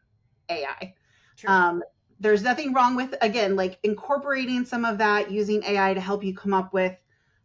AI. 0.49 0.93
Um, 1.47 1.83
there's 2.19 2.43
nothing 2.43 2.73
wrong 2.73 2.95
with, 2.95 3.15
again, 3.21 3.55
like 3.55 3.79
incorporating 3.83 4.65
some 4.65 4.83
of 4.83 4.97
that 4.97 5.31
using 5.31 5.63
AI 5.63 5.93
to 5.93 6.01
help 6.01 6.23
you 6.23 6.35
come 6.35 6.53
up 6.53 6.73
with 6.73 6.97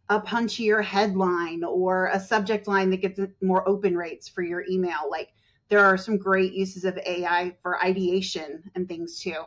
a 0.08 0.20
punchier 0.20 0.82
headline 0.82 1.62
or 1.64 2.08
a 2.08 2.20
subject 2.20 2.66
line 2.66 2.90
that 2.90 3.00
gets 3.00 3.20
more 3.40 3.66
open 3.68 3.96
rates 3.96 4.28
for 4.28 4.42
your 4.42 4.64
email. 4.68 5.08
Like 5.10 5.32
there 5.68 5.84
are 5.84 5.96
some 5.96 6.18
great 6.18 6.52
uses 6.52 6.84
of 6.84 6.98
AI 7.06 7.56
for 7.62 7.82
ideation 7.82 8.70
and 8.74 8.88
things 8.88 9.20
too. 9.20 9.44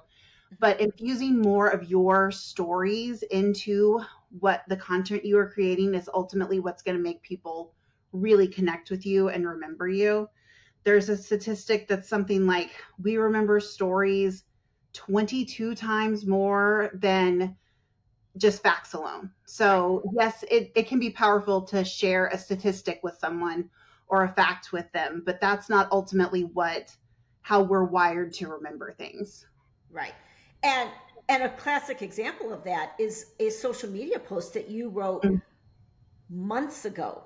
But 0.60 0.80
infusing 0.80 1.42
more 1.42 1.68
of 1.68 1.90
your 1.90 2.32
stories 2.32 3.22
into 3.24 4.00
what 4.40 4.64
the 4.68 4.78
content 4.78 5.26
you 5.26 5.38
are 5.38 5.50
creating 5.50 5.94
is 5.94 6.10
ultimately 6.14 6.60
what's 6.60 6.84
going 6.84 6.98
to 6.98 7.04
make 7.04 7.22
people 7.22 7.74
really 8.12 8.48
connect 8.48 8.90
with 8.90 9.06
you 9.06 9.30
and 9.30 9.48
remember 9.48 9.88
you. 9.88 10.30
There's 10.84 11.10
a 11.10 11.18
statistic 11.18 11.88
that's 11.88 12.08
something 12.08 12.46
like 12.48 12.72
we 13.02 13.18
remember 13.18 13.60
stories 13.60 14.44
22 14.94 15.76
times 15.76 16.26
more 16.26 16.92
than 16.94 17.56
just 18.38 18.64
facts 18.64 18.94
alone. 18.94 19.32
So, 19.46 20.04
yes, 20.14 20.44
it, 20.50 20.72
it 20.76 20.88
can 20.88 21.00
be 21.00 21.10
powerful 21.10 21.62
to 21.64 21.84
share 21.84 22.28
a 22.28 22.38
statistic 22.38 23.00
with 23.04 23.18
someone 23.20 23.70
or 24.08 24.24
a 24.24 24.34
fact 24.34 24.72
with 24.72 24.90
them, 24.94 25.24
but 25.26 25.42
that's 25.42 25.70
not 25.70 25.92
ultimately 25.92 26.44
what 26.44 26.96
how 27.42 27.62
we're 27.62 27.86
wired 27.86 28.34
to 28.34 28.48
remember 28.48 28.92
things. 28.92 29.46
Right. 29.90 30.14
And 30.64 30.90
and 31.30 31.44
a 31.44 31.50
classic 31.50 32.02
example 32.02 32.54
of 32.54 32.64
that 32.64 32.94
is 33.00 33.34
a 33.40 33.50
social 33.50 33.90
media 33.90 34.20
post 34.20 34.54
that 34.54 34.70
you 34.70 34.90
wrote 34.90 35.24
mm-hmm. 35.24 35.38
months 36.30 36.86
ago 36.86 37.24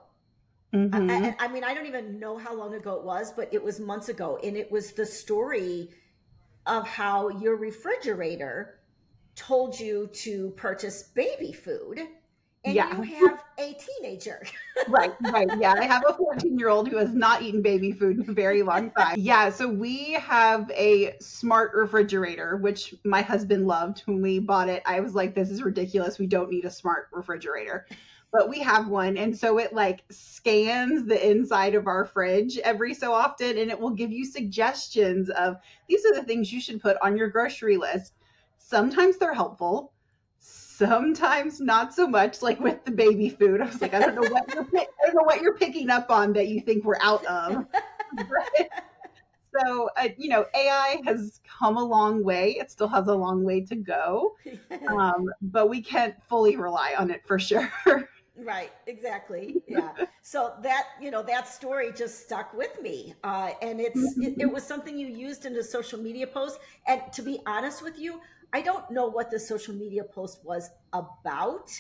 Mm-hmm. 0.74 1.12
I, 1.12 1.36
I, 1.38 1.48
mean, 1.50 1.64
I 1.64 1.74
don't 1.74 1.86
even 1.86 2.20
know 2.20 2.38
how 2.38 2.56
long 2.56 2.74
ago 2.74 2.96
it 2.96 3.04
was, 3.04 3.34
but 3.34 3.54
it 3.54 3.62
was 3.62 3.80
months 3.80 4.10
ago. 4.10 4.40
And 4.42 4.56
it 4.56 4.72
was 4.72 4.94
the 4.94 5.06
story 5.06 5.90
of 6.66 6.88
how 6.88 7.30
your 7.30 7.58
refrigerator 7.58 8.80
told 9.36 9.80
you 9.80 10.10
to 10.14 10.52
purchase 10.52 11.04
baby 11.04 11.52
food 11.52 12.00
and 12.64 12.76
yeah. 12.76 12.96
you 12.96 13.04
have 13.04 13.44
a 13.58 13.74
teenager. 13.74 14.44
right, 14.88 15.14
right. 15.32 15.48
Yeah, 15.60 15.74
I 15.74 15.86
have 15.86 16.04
a 16.08 16.14
14 16.14 16.58
year 16.60 16.70
old 16.70 16.90
who 16.90 16.98
has 16.98 17.14
not 17.14 17.42
eaten 17.42 17.62
baby 17.62 17.92
food 17.92 18.20
in 18.20 18.30
a 18.30 18.34
very 18.34 18.62
long 18.62 18.92
time. 18.92 19.16
Yeah, 19.18 19.50
so 19.50 19.68
we 19.68 20.14
have 20.14 20.70
a 20.72 21.16
smart 21.20 21.72
refrigerator, 21.74 22.58
which 22.58 22.94
my 23.04 23.22
husband 23.22 23.66
loved 23.68 24.04
when 24.06 24.22
we 24.22 24.40
bought 24.40 24.70
it. 24.70 24.84
I 24.86 25.00
was 25.00 25.16
like, 25.16 25.34
this 25.34 25.50
is 25.50 25.64
ridiculous. 25.64 26.20
We 26.20 26.28
don't 26.28 26.52
need 26.52 26.66
a 26.66 26.72
smart 26.72 27.08
refrigerator 27.12 27.88
but 28.32 28.48
we 28.48 28.60
have 28.60 28.88
one 28.88 29.18
and 29.18 29.38
so 29.38 29.58
it 29.58 29.74
like 29.74 30.04
scans 30.10 31.06
the 31.06 31.30
inside 31.30 31.76
of 31.76 31.88
our 31.88 32.06
fridge 32.06 32.58
every 32.60 32.94
so 32.94 33.12
often 33.12 33.58
and 33.58 33.70
it 33.70 33.80
will 33.80 33.90
give 33.90 34.12
you 34.12 34.26
suggestions 34.26 35.30
of 35.32 35.58
these 35.88 36.06
are 36.06 36.16
the 36.16 36.24
things 36.24 36.52
you 36.52 36.62
should 36.62 36.82
put 36.82 36.98
on 37.02 37.18
your 37.18 37.28
grocery 37.28 37.78
list 37.78 38.14
sometimes 38.58 39.18
they're 39.18 39.34
helpful 39.34 39.92
sometimes 40.82 41.62
not 41.62 41.94
so 41.94 42.08
much 42.08 42.42
like 42.42 42.60
with 42.60 42.84
the 42.86 42.92
baby 42.92 43.30
food 43.30 43.62
i 43.62 43.66
was 43.66 43.80
like 43.82 43.94
i 43.94 44.00
don't 44.00 44.16
know 44.16 44.28
what 44.32 44.44
you're 44.52 44.68
i 44.74 44.88
don't 45.06 45.16
know 45.16 45.24
what 45.24 45.40
you're 45.40 45.56
picking 45.58 45.92
up 45.92 46.10
on 46.10 46.34
that 46.34 46.48
you 46.48 46.60
think 46.60 46.84
we're 46.84 47.00
out 47.02 47.24
of 47.26 47.68
so 49.60 49.90
uh, 49.98 50.08
you 50.18 50.28
know 50.28 50.44
ai 50.56 51.00
has 51.06 51.40
come 51.60 51.78
a 51.78 51.84
long 51.84 52.24
way 52.24 52.56
it 52.60 52.72
still 52.72 52.88
has 52.88 53.08
a 53.08 53.14
long 53.14 53.44
way 53.44 53.62
to 53.62 53.76
go 53.76 54.36
um, 54.88 55.28
but 55.44 55.70
we 55.70 55.82
can't 55.82 56.16
fully 56.28 56.56
rely 56.56 56.96
on 56.98 57.12
it 57.12 57.22
for 57.28 57.38
sure 57.38 57.72
Right, 58.44 58.72
exactly. 58.88 59.62
Yeah. 59.68 59.92
so 60.24 60.54
that, 60.64 60.88
you 61.00 61.12
know, 61.12 61.22
that 61.22 61.48
story 61.48 61.92
just 61.96 62.24
stuck 62.24 62.54
with 62.56 62.82
me. 62.82 63.14
Uh, 63.24 63.52
and 63.62 63.80
it's, 63.80 64.00
it, 64.18 64.36
it, 64.40 64.52
was 64.52 64.64
something 64.64 64.98
you 64.98 65.06
used 65.06 65.46
in 65.46 65.56
a 65.58 65.64
social 65.64 66.00
media 66.00 66.26
post. 66.26 66.58
And 66.88 67.02
to 67.14 67.22
be 67.22 67.40
honest 67.46 67.84
with 67.84 68.00
you, 68.00 68.20
I 68.54 68.62
don't 68.62 68.90
know 68.92 69.08
what 69.08 69.32
the 69.32 69.40
social 69.40 69.74
media 69.74 70.04
post 70.04 70.44
was 70.44 70.70
about, 70.94 71.72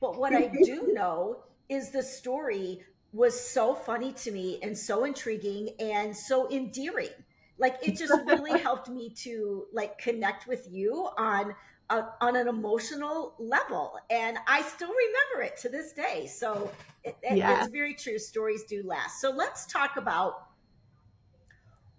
but 0.00 0.18
what 0.18 0.34
I 0.34 0.50
do 0.64 0.90
know 0.92 1.44
is 1.68 1.90
the 1.90 2.02
story 2.02 2.80
was 3.12 3.38
so 3.38 3.74
funny 3.74 4.12
to 4.12 4.30
me 4.30 4.58
and 4.62 4.76
so 4.76 5.04
intriguing 5.04 5.70
and 5.78 6.16
so 6.16 6.50
endearing. 6.50 7.10
Like 7.58 7.76
it 7.82 7.96
just 7.96 8.12
really 8.26 8.58
helped 8.62 8.88
me 8.88 9.10
to 9.22 9.66
like 9.72 9.98
connect 9.98 10.46
with 10.46 10.68
you 10.70 11.08
on 11.16 11.54
uh, 11.90 12.02
on 12.20 12.36
an 12.36 12.48
emotional 12.48 13.34
level 13.38 13.94
and 14.10 14.36
i 14.46 14.60
still 14.60 14.90
remember 14.90 15.42
it 15.42 15.56
to 15.56 15.70
this 15.70 15.94
day 15.94 16.26
so 16.26 16.70
it, 17.02 17.16
yeah. 17.22 17.62
it's 17.62 17.72
very 17.72 17.94
true 17.94 18.18
stories 18.18 18.64
do 18.64 18.82
last 18.84 19.22
so 19.22 19.30
let's 19.30 19.64
talk 19.64 19.96
about 19.96 20.48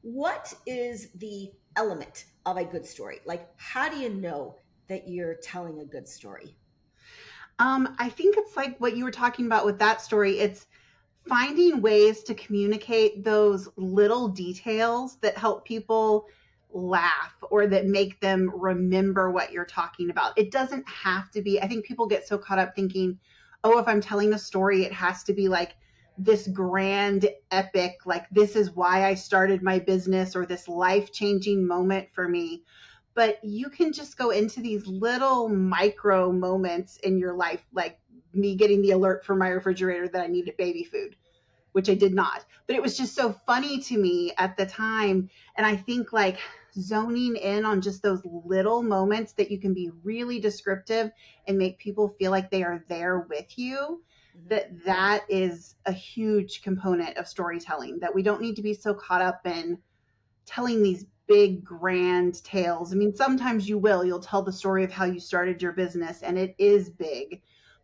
what 0.01 0.53
is 0.65 1.09
the 1.15 1.51
element 1.75 2.25
of 2.51 2.58
a 2.58 2.65
good 2.65 2.86
story? 2.86 3.20
Like 3.25 3.48
how 3.58 3.89
do 3.89 3.98
you 3.98 4.10
know 4.10 4.56
that 4.88 5.08
you're 5.08 5.36
telling 5.36 5.79
a 5.79 5.86
good 5.86 6.08
story? 6.08 6.56
Um, 7.60 7.96
i 8.00 8.08
think 8.08 8.38
it's 8.38 8.56
like 8.56 8.79
what 8.79 8.96
you 8.96 9.03
were 9.03 9.12
talking 9.12 9.46
about 9.46 9.65
with 9.65 9.79
that 9.79 10.01
story. 10.01 10.39
It's 10.39 10.68
finding 11.27 11.82
ways 11.82 12.24
to 12.24 12.34
communicate 12.34 13.24
those 13.24 13.70
little 13.75 14.27
details 14.27 15.18
that 15.18 15.38
help 15.38 15.65
people 15.65 16.27
laugh 16.72 17.34
or 17.50 17.68
that 17.68 17.86
make 17.86 18.20
them 18.20 18.51
remember 18.56 19.32
what 19.32 19.51
you're 19.51 19.65
talking 19.65 20.10
about. 20.10 20.38
It 20.38 20.51
doesn't 20.51 20.88
have 20.88 21.29
to 21.32 21.41
be, 21.41 21.62
I 21.62 21.68
think 21.68 21.86
people 21.86 22.08
get 22.08 22.27
so 22.27 22.38
caught 22.38 22.60
up 22.60 22.75
thinking, 22.75 23.20
oh, 23.63 23.79
if 23.79 23.88
I'm 23.88 24.01
telling 24.01 24.34
a 24.34 24.39
story, 24.39 24.84
it 24.84 24.94
has 24.94 25.24
to 25.24 25.34
be 25.34 25.48
like 25.48 25.75
this 26.19 26.47
grand 26.47 27.29
epic, 27.49 27.99
like 28.05 28.29
this 28.29 28.55
is 28.55 28.71
why 28.71 29.05
I 29.05 29.15
started 29.15 29.63
my 29.63 29.79
business 29.79 30.35
or 30.35 30.45
this 30.45 30.67
life 30.67 31.11
changing 31.11 31.65
moment 31.65 32.09
for 32.13 32.27
me. 32.27 32.63
But 33.15 33.43
you 33.43 33.69
can 33.69 33.93
just 33.93 34.17
go 34.17 34.29
into 34.29 34.61
these 34.61 34.85
little 34.85 35.49
micro 35.49 36.31
moments 36.31 36.97
in 36.97 37.17
your 37.17 37.33
life, 37.33 37.65
like 37.73 37.99
me 38.33 38.55
getting 38.55 38.81
the 38.81 38.91
alert 38.91 39.25
from 39.25 39.39
my 39.39 39.49
refrigerator 39.49 40.07
that 40.09 40.21
I 40.21 40.27
needed 40.27 40.57
baby 40.57 40.83
food 40.83 41.15
which 41.71 41.89
I 41.89 41.93
did 41.93 42.13
not. 42.13 42.45
But 42.67 42.75
it 42.75 42.81
was 42.81 42.97
just 42.97 43.15
so 43.15 43.31
funny 43.45 43.79
to 43.81 43.97
me 43.97 44.33
at 44.38 44.57
the 44.57 44.65
time. 44.65 45.29
And 45.55 45.65
I 45.65 45.75
think 45.75 46.13
like 46.13 46.39
zoning 46.73 47.35
in 47.35 47.65
on 47.65 47.81
just 47.81 48.01
those 48.01 48.21
little 48.25 48.81
moments 48.81 49.33
that 49.33 49.51
you 49.51 49.59
can 49.59 49.73
be 49.73 49.91
really 50.03 50.39
descriptive 50.39 51.11
and 51.47 51.57
make 51.57 51.79
people 51.79 52.15
feel 52.19 52.31
like 52.31 52.49
they 52.49 52.63
are 52.63 52.83
there 52.88 53.19
with 53.19 53.57
you. 53.57 54.01
That 54.48 54.84
that 54.86 55.24
is 55.29 55.75
a 55.86 55.91
huge 55.91 56.62
component 56.62 57.17
of 57.17 57.27
storytelling 57.27 58.00
that 58.00 58.13
we 58.13 58.24
don't 58.24 58.41
need 58.41 58.55
to 58.55 58.62
be 58.62 58.74
so 58.74 58.93
caught 58.93 59.22
up 59.22 59.46
in 59.46 59.77
telling 60.46 60.81
these 60.81 61.05
big 61.27 61.63
grand 61.63 62.43
tales 62.43 62.91
i 62.91 62.96
mean 62.96 63.13
sometimes 63.13 63.69
you 63.69 63.77
will 63.77 64.03
you'll 64.03 64.19
tell 64.19 64.41
the 64.41 64.51
story 64.51 64.84
of 64.84 64.91
how 64.91 65.05
you 65.05 65.19
started 65.19 65.62
your 65.62 65.74
business 65.74 66.22
and 66.24 66.38
it 66.38 66.55
is 66.58 66.89
big 66.89 67.41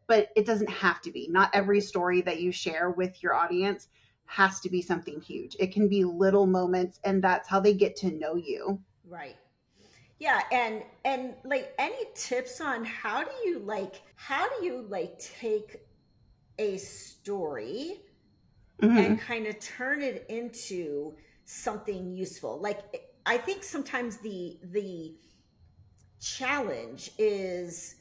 but 0.08 0.30
it 0.36 0.46
doesn't 0.46 0.70
have 0.70 1.02
to 1.02 1.12
be 1.12 1.28
not 1.30 1.50
every 1.54 1.82
story 1.82 2.22
that 2.22 2.42
you 2.42 2.52
share 2.52 2.90
with 2.92 3.22
your 3.22 3.34
audience 3.34 3.88
has 4.26 4.60
to 4.62 4.70
be 4.70 4.82
something 4.82 5.22
huge. 5.22 5.56
It 5.60 5.72
can 5.72 5.88
be 5.88 6.04
little 6.04 6.46
moments 6.46 7.00
and 7.04 7.24
that's 7.24 7.48
how 7.48 7.60
they 7.60 7.74
get 7.74 7.96
to 7.98 8.12
know 8.12 8.36
you. 8.36 8.80
Right. 9.08 9.38
Yeah, 10.18 10.42
and 10.52 10.84
and 11.04 11.36
like 11.44 11.74
any 11.78 12.06
tips 12.16 12.62
on 12.62 12.86
how 12.86 13.24
do 13.24 13.32
you 13.44 13.60
like 13.60 14.02
how 14.16 14.48
do 14.48 14.66
you 14.66 14.86
like 14.90 15.20
take 15.20 15.82
a 16.58 16.78
story 16.78 18.02
mm-hmm. 18.82 18.98
and 18.98 19.20
kind 19.20 19.48
of 19.48 19.60
turn 19.60 20.02
it 20.02 20.26
into 20.30 21.14
something 21.46 22.12
useful? 22.16 22.60
Like 22.60 22.80
I 23.26 23.38
think 23.38 23.64
sometimes 23.64 24.18
the 24.18 24.58
the 24.64 25.16
challenge 26.20 27.12
is 27.18 27.96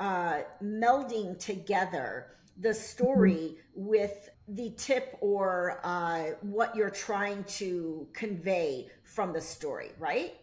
uh, 0.00 0.40
melding 0.62 1.38
together 1.38 2.28
the 2.58 2.72
story 2.72 3.56
mm-hmm. 3.78 3.86
with 3.86 4.30
the 4.48 4.72
tip 4.76 5.16
or 5.20 5.80
uh, 5.84 6.30
what 6.40 6.74
you're 6.74 6.90
trying 6.90 7.44
to 7.44 8.06
convey 8.12 8.88
from 9.04 9.32
the 9.32 9.40
story, 9.40 9.92
right? 9.98 10.34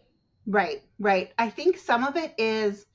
Right, 0.46 0.82
right. 0.98 1.32
I 1.38 1.48
think 1.48 1.78
some 1.78 2.04
of 2.04 2.16
it 2.16 2.34
is 2.38 2.86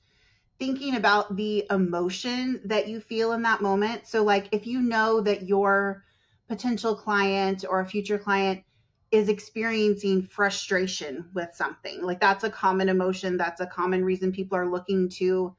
thinking 0.60 0.94
about 0.94 1.34
the 1.34 1.66
emotion 1.70 2.60
that 2.66 2.86
you 2.86 3.00
feel 3.00 3.32
in 3.32 3.42
that 3.42 3.60
moment. 3.60 4.06
So, 4.06 4.22
like, 4.22 4.48
if 4.52 4.68
you 4.68 4.80
know 4.80 5.20
that 5.22 5.42
your 5.42 6.04
potential 6.46 6.94
client 6.94 7.64
or 7.68 7.80
a 7.80 7.86
future 7.86 8.18
client 8.18 8.62
is 9.10 9.28
experiencing 9.28 10.22
frustration 10.22 11.28
with 11.34 11.48
something. 11.54 12.02
Like 12.02 12.20
that's 12.20 12.44
a 12.44 12.50
common 12.50 12.88
emotion. 12.88 13.36
That's 13.36 13.60
a 13.60 13.66
common 13.66 14.04
reason 14.04 14.32
people 14.32 14.58
are 14.58 14.68
looking 14.68 15.08
to 15.10 15.54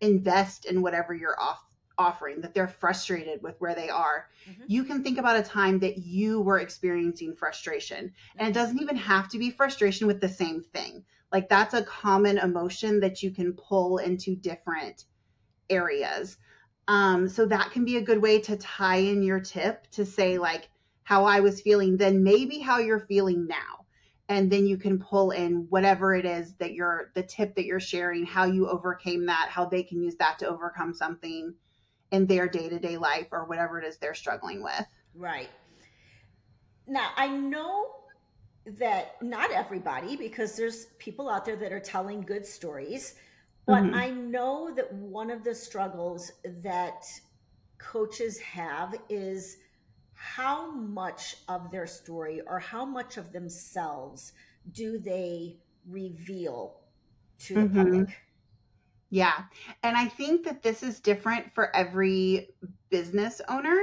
invest 0.00 0.64
in 0.64 0.82
whatever 0.82 1.14
you're 1.14 1.38
off 1.40 1.60
offering 1.96 2.40
that 2.42 2.54
they're 2.54 2.68
frustrated 2.68 3.42
with 3.42 3.60
where 3.60 3.74
they 3.74 3.88
are. 3.88 4.28
Mm-hmm. 4.48 4.62
You 4.68 4.84
can 4.84 5.02
think 5.02 5.18
about 5.18 5.36
a 5.36 5.42
time 5.42 5.80
that 5.80 5.98
you 5.98 6.40
were 6.40 6.60
experiencing 6.60 7.34
frustration. 7.34 8.06
Mm-hmm. 8.06 8.38
And 8.38 8.48
it 8.48 8.54
doesn't 8.54 8.80
even 8.80 8.96
have 8.96 9.28
to 9.30 9.38
be 9.38 9.50
frustration 9.50 10.06
with 10.06 10.20
the 10.20 10.28
same 10.28 10.62
thing. 10.62 11.04
Like 11.32 11.48
that's 11.48 11.74
a 11.74 11.82
common 11.82 12.38
emotion 12.38 13.00
that 13.00 13.22
you 13.22 13.30
can 13.30 13.52
pull 13.52 13.98
into 13.98 14.34
different 14.34 15.04
areas. 15.68 16.36
Um, 16.86 17.28
so 17.28 17.44
that 17.46 17.70
can 17.72 17.84
be 17.84 17.98
a 17.98 18.02
good 18.02 18.22
way 18.22 18.40
to 18.40 18.56
tie 18.56 18.96
in 18.96 19.22
your 19.22 19.40
tip 19.40 19.86
to 19.90 20.06
say 20.06 20.38
like 20.38 20.70
how 21.04 21.24
I 21.24 21.40
was 21.40 21.60
feeling, 21.60 21.96
then 21.96 22.22
maybe 22.22 22.58
how 22.58 22.78
you're 22.78 23.00
feeling 23.00 23.46
now. 23.46 23.86
And 24.30 24.50
then 24.50 24.66
you 24.66 24.76
can 24.76 24.98
pull 24.98 25.30
in 25.30 25.66
whatever 25.70 26.14
it 26.14 26.26
is 26.26 26.54
that 26.54 26.74
you're 26.74 27.10
the 27.14 27.22
tip 27.22 27.54
that 27.56 27.64
you're 27.64 27.80
sharing, 27.80 28.26
how 28.26 28.44
you 28.44 28.68
overcame 28.68 29.26
that, 29.26 29.48
how 29.50 29.64
they 29.64 29.82
can 29.82 30.02
use 30.02 30.16
that 30.16 30.38
to 30.40 30.48
overcome 30.48 30.92
something 30.92 31.54
in 32.10 32.26
their 32.26 32.48
day-to-day 32.48 32.96
life 32.96 33.28
or 33.32 33.46
whatever 33.46 33.78
it 33.80 33.86
is 33.86 33.96
they're 33.98 34.14
struggling 34.14 34.62
with. 34.62 34.84
Right. 35.14 35.48
Now, 36.86 37.10
I 37.16 37.28
know 37.28 37.97
that 38.78 39.20
not 39.22 39.50
everybody 39.50 40.16
because 40.16 40.56
there's 40.56 40.86
people 40.98 41.28
out 41.28 41.44
there 41.44 41.56
that 41.56 41.72
are 41.72 41.80
telling 41.80 42.20
good 42.20 42.44
stories, 42.44 43.14
but 43.66 43.82
mm-hmm. 43.82 43.94
I 43.94 44.10
know 44.10 44.72
that 44.74 44.92
one 44.92 45.30
of 45.30 45.44
the 45.44 45.54
struggles 45.54 46.32
that 46.62 47.04
coaches 47.78 48.38
have 48.40 48.94
is 49.08 49.58
how 50.14 50.70
much 50.70 51.36
of 51.48 51.70
their 51.70 51.86
story 51.86 52.40
or 52.46 52.58
how 52.58 52.84
much 52.84 53.16
of 53.16 53.32
themselves 53.32 54.32
do 54.72 54.98
they 54.98 55.56
reveal 55.88 56.80
to 57.38 57.54
the 57.54 57.60
mm-hmm. 57.60 57.76
public? 57.76 58.08
Yeah. 59.10 59.44
And 59.82 59.96
I 59.96 60.06
think 60.06 60.44
that 60.44 60.62
this 60.62 60.82
is 60.82 61.00
different 61.00 61.54
for 61.54 61.74
every 61.74 62.50
business 62.90 63.40
owner. 63.48 63.78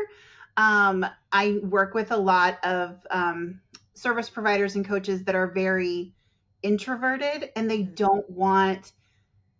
Um, 0.58 1.06
I 1.32 1.60
work 1.64 1.94
with 1.94 2.12
a 2.12 2.18
lot 2.18 2.64
of 2.64 3.06
um, 3.10 3.60
service 3.96 4.30
providers 4.30 4.76
and 4.76 4.86
coaches 4.86 5.24
that 5.24 5.36
are 5.36 5.48
very 5.48 6.14
introverted 6.62 7.50
and 7.56 7.70
they 7.70 7.80
mm-hmm. 7.80 7.96
don't 7.96 8.30
want 8.30 8.92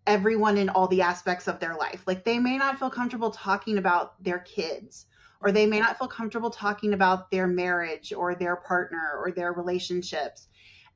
everyone 0.06 0.56
in 0.56 0.68
all 0.68 0.86
the 0.86 1.02
aspects 1.02 1.48
of 1.48 1.58
their 1.58 1.74
life. 1.74 2.02
Like 2.06 2.24
they 2.24 2.38
may 2.38 2.58
not 2.58 2.78
feel 2.78 2.90
comfortable 2.90 3.30
talking 3.30 3.78
about 3.78 4.22
their 4.22 4.38
kids 4.38 5.06
or 5.40 5.52
they 5.52 5.66
may 5.66 5.80
not 5.80 5.98
feel 5.98 6.08
comfortable 6.08 6.50
talking 6.50 6.92
about 6.92 7.30
their 7.30 7.46
marriage 7.46 8.12
or 8.12 8.34
their 8.34 8.56
partner 8.56 9.18
or 9.18 9.32
their 9.32 9.52
relationships. 9.52 10.48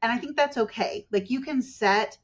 And 0.02 0.11
I 0.12 0.18
think 0.18 0.37
that's 0.37 0.56
okay. 0.56 1.06
Like 1.11 1.30
you 1.30 1.40
can 1.40 1.61
set 1.61 2.18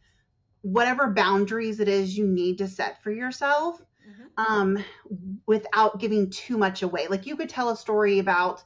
whatever 0.62 1.12
boundaries 1.12 1.80
it 1.80 1.88
is 1.88 2.16
you 2.16 2.26
need 2.26 2.58
to 2.58 2.68
set 2.68 3.02
for 3.02 3.10
yourself 3.10 3.80
mm-hmm. 4.08 4.52
um, 4.54 4.84
without 5.46 6.00
giving 6.00 6.30
too 6.30 6.56
much 6.56 6.82
away. 6.82 7.06
Like 7.08 7.26
you 7.26 7.36
could 7.36 7.48
tell 7.48 7.68
a 7.70 7.76
story 7.76 8.18
about 8.18 8.62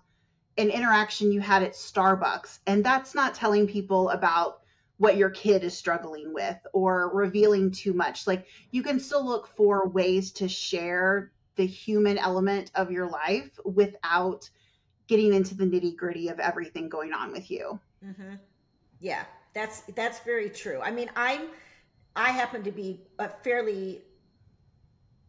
an 0.60 0.70
interaction 0.70 1.32
you 1.32 1.40
had 1.40 1.62
at 1.62 1.72
Starbucks, 1.72 2.58
and 2.66 2.84
that's 2.84 3.14
not 3.14 3.34
telling 3.34 3.66
people 3.66 4.10
about 4.10 4.60
what 4.98 5.16
your 5.16 5.30
kid 5.30 5.64
is 5.64 5.74
struggling 5.74 6.34
with 6.34 6.58
or 6.74 7.10
revealing 7.14 7.70
too 7.70 7.94
much. 7.94 8.26
Like 8.26 8.46
you 8.70 8.82
can 8.82 9.00
still 9.00 9.24
look 9.24 9.48
for 9.56 9.88
ways 9.88 10.30
to 10.32 10.48
share 10.48 11.32
the 11.56 11.66
human 11.66 12.18
element 12.18 12.70
of 12.74 12.90
your 12.90 13.08
life 13.08 13.58
without 13.64 14.48
getting 15.06 15.32
into 15.32 15.54
the 15.54 15.64
nitty 15.64 15.96
gritty 15.96 16.28
of 16.28 16.38
everything 16.38 16.90
going 16.90 17.14
on 17.14 17.32
with 17.32 17.50
you. 17.50 17.80
Mm-hmm. 18.04 18.34
Yeah, 19.00 19.24
that's 19.54 19.80
that's 19.94 20.20
very 20.20 20.50
true. 20.50 20.80
I 20.82 20.90
mean, 20.90 21.10
I'm 21.16 21.48
I 22.14 22.30
happen 22.30 22.62
to 22.64 22.70
be 22.70 23.00
a 23.18 23.28
fairly 23.28 24.02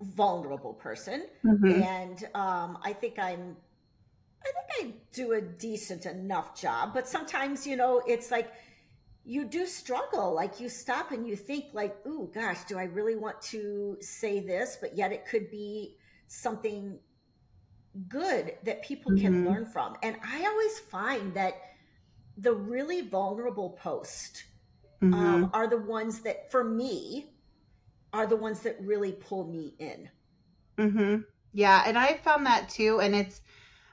vulnerable 0.01 0.73
person, 0.73 1.27
mm-hmm. 1.45 1.81
and 1.81 2.27
um, 2.35 2.77
I 2.83 2.91
think 2.91 3.17
I'm 3.17 3.55
I 4.43 4.51
think 4.51 4.95
I 4.95 4.99
do 5.13 5.33
a 5.33 5.41
decent 5.41 6.05
enough 6.05 6.59
job. 6.59 6.93
But 6.93 7.07
sometimes, 7.07 7.65
you 7.67 7.75
know, 7.75 8.01
it's 8.07 8.31
like 8.31 8.51
you 9.23 9.45
do 9.45 9.65
struggle. 9.65 10.33
Like 10.33 10.59
you 10.59 10.69
stop 10.69 11.11
and 11.11 11.27
you 11.27 11.35
think, 11.35 11.65
like, 11.73 11.95
"Ooh, 12.07 12.29
gosh, 12.33 12.63
do 12.65 12.77
I 12.77 12.85
really 12.85 13.15
want 13.15 13.41
to 13.43 13.97
say 14.01 14.39
this?" 14.39 14.77
But 14.79 14.97
yet, 14.97 15.11
it 15.11 15.25
could 15.25 15.49
be 15.51 15.97
something 16.27 16.99
good 18.07 18.53
that 18.63 18.83
people 18.83 19.11
mm-hmm. 19.11 19.25
can 19.25 19.45
learn 19.45 19.65
from. 19.65 19.95
And 20.01 20.15
I 20.25 20.45
always 20.45 20.79
find 20.79 21.33
that 21.33 21.55
the 22.37 22.53
really 22.53 23.01
vulnerable 23.01 23.71
posts 23.71 24.43
um, 25.01 25.11
mm-hmm. 25.11 25.25
um, 25.43 25.51
are 25.53 25.67
the 25.67 25.77
ones 25.77 26.21
that, 26.21 26.51
for 26.51 26.63
me, 26.63 27.33
are 28.13 28.27
the 28.27 28.35
ones 28.35 28.61
that 28.61 28.77
really 28.79 29.11
pull 29.11 29.45
me 29.45 29.73
in. 29.79 30.09
Mm-hmm. 30.77 31.21
Yeah, 31.53 31.83
and 31.85 31.97
I 31.97 32.17
found 32.17 32.45
that 32.45 32.69
too. 32.69 33.01
And 33.01 33.15
it's 33.15 33.41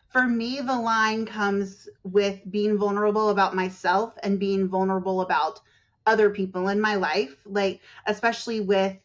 for 0.08 0.26
me, 0.26 0.60
the 0.60 0.78
line 0.78 1.26
comes 1.26 1.88
with 2.02 2.40
being 2.50 2.78
vulnerable 2.78 3.28
about 3.28 3.54
myself 3.54 4.14
and 4.22 4.38
being 4.38 4.68
vulnerable 4.68 5.20
about 5.20 5.60
other 6.06 6.30
people 6.30 6.68
in 6.68 6.80
my 6.80 6.94
life. 6.94 7.36
Like, 7.44 7.80
especially 8.06 8.60
with 8.60 8.96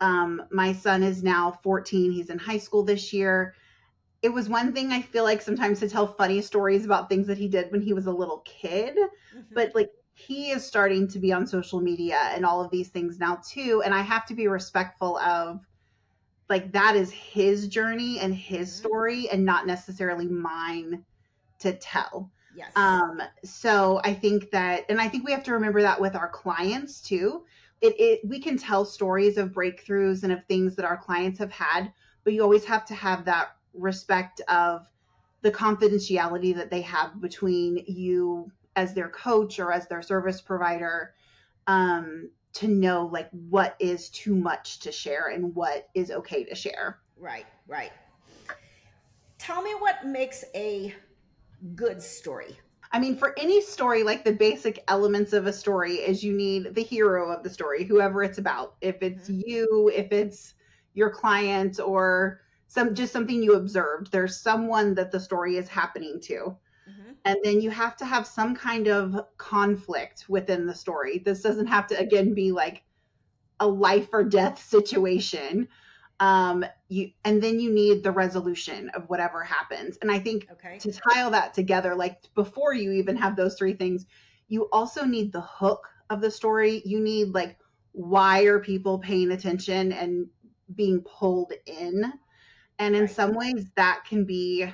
um, 0.00 0.42
my 0.50 0.72
son 0.72 1.02
is 1.02 1.22
now 1.22 1.58
14. 1.62 2.12
He's 2.12 2.30
in 2.30 2.38
high 2.38 2.58
school 2.58 2.84
this 2.84 3.12
year. 3.12 3.54
It 4.22 4.28
was 4.28 4.48
one 4.48 4.72
thing 4.72 4.92
I 4.92 5.02
feel 5.02 5.24
like 5.24 5.42
sometimes 5.42 5.80
to 5.80 5.88
tell 5.88 6.06
funny 6.06 6.40
stories 6.40 6.84
about 6.84 7.08
things 7.08 7.26
that 7.26 7.38
he 7.38 7.48
did 7.48 7.72
when 7.72 7.80
he 7.80 7.92
was 7.92 8.06
a 8.06 8.12
little 8.12 8.42
kid, 8.44 8.96
mm-hmm. 8.96 9.54
but 9.54 9.74
like 9.74 9.90
he 10.14 10.50
is 10.50 10.64
starting 10.64 11.06
to 11.08 11.18
be 11.18 11.32
on 11.32 11.46
social 11.46 11.80
media 11.80 12.18
and 12.32 12.46
all 12.46 12.64
of 12.64 12.70
these 12.70 12.88
things 12.88 13.18
now 13.18 13.40
too. 13.46 13.82
And 13.84 13.92
I 13.92 14.00
have 14.00 14.26
to 14.26 14.34
be 14.34 14.48
respectful 14.48 15.18
of 15.18 15.60
like 16.48 16.72
that 16.72 16.96
is 16.96 17.10
his 17.10 17.68
journey 17.68 18.18
and 18.20 18.34
his 18.34 18.70
mm-hmm. 18.70 18.86
story 18.86 19.28
and 19.30 19.44
not 19.44 19.66
necessarily 19.66 20.26
mine 20.26 21.04
to 21.58 21.72
tell. 21.72 22.30
Yes. 22.54 22.72
Um, 22.76 23.20
so 23.44 24.00
I 24.04 24.14
think 24.14 24.50
that, 24.50 24.84
and 24.88 25.00
I 25.00 25.08
think 25.08 25.26
we 25.26 25.32
have 25.32 25.44
to 25.44 25.52
remember 25.52 25.82
that 25.82 26.00
with 26.00 26.14
our 26.16 26.28
clients 26.28 27.00
too 27.00 27.44
it, 27.80 27.94
it 27.98 28.20
we 28.24 28.40
can 28.40 28.56
tell 28.56 28.84
stories 28.84 29.36
of 29.36 29.52
breakthroughs 29.52 30.22
and 30.22 30.32
of 30.32 30.44
things 30.46 30.76
that 30.76 30.84
our 30.84 30.96
clients 30.96 31.38
have 31.38 31.50
had 31.50 31.92
but 32.24 32.32
you 32.32 32.42
always 32.42 32.64
have 32.64 32.84
to 32.86 32.94
have 32.94 33.24
that 33.24 33.50
respect 33.74 34.40
of 34.48 34.86
the 35.42 35.50
confidentiality 35.50 36.54
that 36.54 36.70
they 36.70 36.80
have 36.80 37.20
between 37.20 37.84
you 37.86 38.50
as 38.74 38.94
their 38.94 39.08
coach 39.08 39.58
or 39.58 39.72
as 39.72 39.86
their 39.86 40.02
service 40.02 40.40
provider 40.40 41.14
um, 41.66 42.30
to 42.56 42.68
know 42.68 43.08
like 43.12 43.28
what 43.30 43.76
is 43.78 44.08
too 44.08 44.34
much 44.34 44.78
to 44.80 44.90
share 44.90 45.28
and 45.28 45.54
what 45.54 45.88
is 45.94 46.10
okay 46.10 46.42
to 46.44 46.54
share 46.54 46.98
right 47.18 47.46
right 47.68 47.92
tell 49.38 49.62
me 49.62 49.70
what 49.78 50.06
makes 50.06 50.44
a 50.54 50.94
good 51.74 52.02
story 52.02 52.56
I 52.92 52.98
mean, 52.98 53.16
for 53.16 53.34
any 53.38 53.60
story, 53.60 54.02
like 54.04 54.24
the 54.24 54.32
basic 54.32 54.82
elements 54.88 55.32
of 55.32 55.46
a 55.46 55.52
story 55.52 55.96
is 55.96 56.22
you 56.22 56.32
need 56.32 56.74
the 56.74 56.82
hero 56.82 57.30
of 57.30 57.42
the 57.42 57.50
story, 57.50 57.84
whoever 57.84 58.22
it's 58.22 58.38
about. 58.38 58.76
If 58.80 59.02
it's 59.02 59.28
mm-hmm. 59.28 59.40
you, 59.44 59.90
if 59.94 60.12
it's 60.12 60.54
your 60.94 61.10
client, 61.10 61.78
or 61.78 62.40
some 62.68 62.94
just 62.94 63.12
something 63.12 63.42
you 63.42 63.54
observed, 63.54 64.12
there's 64.12 64.40
someone 64.40 64.94
that 64.94 65.10
the 65.10 65.20
story 65.20 65.56
is 65.56 65.68
happening 65.68 66.20
to. 66.22 66.56
And 67.26 67.36
then 67.42 67.60
you 67.60 67.70
have 67.70 67.96
to 67.96 68.06
have 68.06 68.26
some 68.26 68.54
kind 68.54 68.86
of 68.86 69.20
conflict 69.36 70.24
within 70.28 70.64
the 70.64 70.74
story. 70.74 71.18
This 71.18 71.42
doesn't 71.42 71.66
have 71.66 71.86
to 71.88 71.98
again 71.98 72.32
be 72.32 72.52
like 72.52 72.82
a 73.60 73.66
life 73.66 74.08
or 74.12 74.24
death 74.24 74.62
situation 74.62 75.68
um 76.20 76.64
you 76.88 77.10
and 77.24 77.42
then 77.42 77.60
you 77.60 77.70
need 77.70 78.02
the 78.02 78.10
resolution 78.10 78.88
of 78.90 79.08
whatever 79.08 79.42
happens 79.42 79.98
and 80.00 80.10
i 80.10 80.18
think 80.18 80.48
okay. 80.50 80.78
to 80.78 80.90
tile 80.90 81.30
that 81.30 81.52
together 81.52 81.94
like 81.94 82.22
before 82.34 82.72
you 82.72 82.92
even 82.92 83.16
have 83.16 83.36
those 83.36 83.54
three 83.56 83.74
things 83.74 84.06
you 84.48 84.68
also 84.72 85.04
need 85.04 85.30
the 85.32 85.42
hook 85.42 85.86
of 86.08 86.20
the 86.22 86.30
story 86.30 86.80
you 86.86 87.00
need 87.00 87.34
like 87.34 87.58
why 87.92 88.44
are 88.44 88.60
people 88.60 88.98
paying 88.98 89.30
attention 89.32 89.92
and 89.92 90.26
being 90.74 91.00
pulled 91.02 91.52
in 91.66 92.12
and 92.78 92.94
in 92.94 93.02
right. 93.02 93.10
some 93.10 93.34
ways 93.34 93.66
that 93.76 94.02
can 94.08 94.24
be 94.24 94.66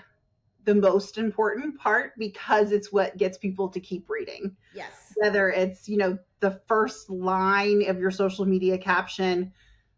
the 0.64 0.74
most 0.74 1.18
important 1.18 1.78
part 1.78 2.12
because 2.18 2.72
it's 2.72 2.92
what 2.92 3.16
gets 3.16 3.36
people 3.38 3.68
to 3.68 3.80
keep 3.80 4.08
reading 4.08 4.56
yes 4.74 5.12
whether 5.16 5.50
it's 5.50 5.88
you 5.88 5.96
know 5.96 6.16
the 6.40 6.60
first 6.66 7.10
line 7.10 7.84
of 7.88 7.98
your 7.98 8.10
social 8.10 8.44
media 8.44 8.78
caption 8.78 9.52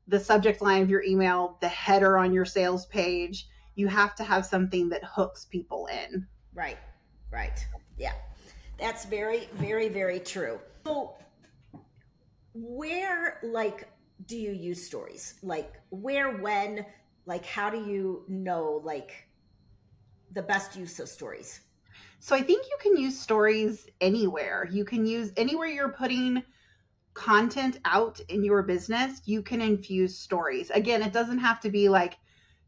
the 0.09 0.20
subject 0.20 0.61
line 0.61 0.83
of 0.83 0.90
your 0.90 1.03
email, 1.03 1.57
the 1.61 1.68
header 1.68 2.18
on 2.18 2.33
your 2.33 2.44
sales 2.44 2.87
page. 2.87 3.48
You 3.74 3.88
have 3.88 4.14
to 4.16 4.24
have 4.24 4.46
something 4.46 4.88
that 4.90 5.03
hooks 5.05 5.46
people 5.46 5.87
in. 5.87 6.27
Right, 6.55 6.79
right. 7.31 7.64
Yeah. 7.98 8.12
That's 8.79 9.05
very, 9.05 9.48
very, 9.55 9.88
very 9.88 10.20
true. 10.20 10.61
So, 10.87 11.14
where, 12.53 13.40
like, 13.42 13.88
do 14.27 14.37
you 14.37 14.53
use 14.53 14.85
stories? 14.85 15.35
Like, 15.42 15.72
where, 15.90 16.37
when, 16.38 16.85
like, 17.27 17.46
how 17.46 17.70
do 17.70 17.79
you 17.79 18.24
know, 18.29 18.81
like, 18.85 19.29
the 20.35 20.42
best 20.42 20.77
use 20.77 21.01
of 21.01 21.09
stories? 21.09 21.61
So 22.20 22.35
I 22.35 22.42
think 22.42 22.66
you 22.66 22.77
can 22.81 22.97
use 22.97 23.18
stories 23.18 23.87
anywhere. 24.01 24.68
You 24.70 24.85
can 24.85 25.07
use 25.07 25.33
anywhere 25.37 25.68
you're 25.68 25.92
putting 25.92 26.42
content 27.14 27.79
out 27.85 28.20
in 28.29 28.44
your 28.44 28.62
business, 28.62 29.23
you 29.25 29.40
can 29.40 29.61
infuse 29.61 30.18
stories. 30.18 30.70
Again, 30.70 31.01
it 31.01 31.12
doesn't 31.12 31.38
have 31.38 31.61
to 31.61 31.70
be 31.70 31.88
like 31.88 32.18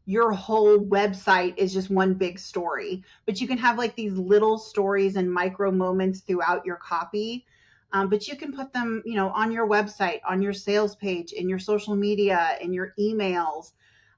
your 0.05 0.31
whole 0.31 0.79
website 0.79 1.53
is 1.57 1.73
just 1.73 1.89
one 1.89 2.13
big 2.13 2.39
story, 2.39 3.03
but 3.25 3.41
you 3.41 3.47
can 3.47 3.57
have 3.57 3.77
like 3.77 3.93
these 3.95 4.13
little 4.13 4.57
stories 4.57 5.17
and 5.17 5.31
micro 5.31 5.69
moments 5.69 6.21
throughout 6.21 6.65
your 6.65 6.77
copy. 6.77 7.45
Um, 7.91 8.09
but 8.09 8.27
you 8.27 8.37
can 8.37 8.53
put 8.53 8.71
them, 8.71 9.03
you 9.05 9.15
know, 9.15 9.29
on 9.29 9.51
your 9.51 9.67
website, 9.67 10.19
on 10.27 10.41
your 10.41 10.53
sales 10.53 10.95
page, 10.95 11.33
in 11.33 11.49
your 11.49 11.59
social 11.59 11.95
media, 11.95 12.57
in 12.61 12.73
your 12.73 12.93
emails. 12.97 13.73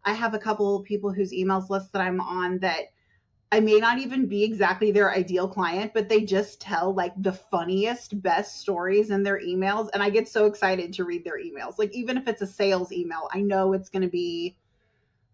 I 0.05 0.13
have 0.13 0.33
a 0.33 0.39
couple 0.39 0.75
of 0.75 0.85
people 0.85 1.11
whose 1.11 1.33
emails 1.33 1.69
list 1.69 1.91
that 1.93 2.01
I'm 2.01 2.21
on 2.21 2.59
that 2.59 2.91
I 3.51 3.59
may 3.59 3.79
not 3.79 3.97
even 3.97 4.27
be 4.27 4.43
exactly 4.43 4.91
their 4.91 5.11
ideal 5.11 5.47
client, 5.47 5.91
but 5.93 6.07
they 6.07 6.21
just 6.21 6.61
tell 6.61 6.93
like 6.93 7.13
the 7.17 7.33
funniest, 7.33 8.21
best 8.21 8.59
stories 8.61 9.09
in 9.09 9.23
their 9.23 9.39
emails. 9.39 9.89
And 9.93 10.03
I 10.03 10.11
get 10.11 10.27
so 10.27 10.45
excited 10.45 10.93
to 10.93 11.03
read 11.03 11.23
their 11.23 11.39
emails. 11.39 11.79
Like, 11.79 11.91
even 11.95 12.15
if 12.15 12.27
it's 12.27 12.43
a 12.43 12.47
sales 12.47 12.91
email, 12.91 13.27
I 13.33 13.41
know 13.41 13.73
it's 13.73 13.89
going 13.89 14.03
to 14.03 14.09
be 14.09 14.55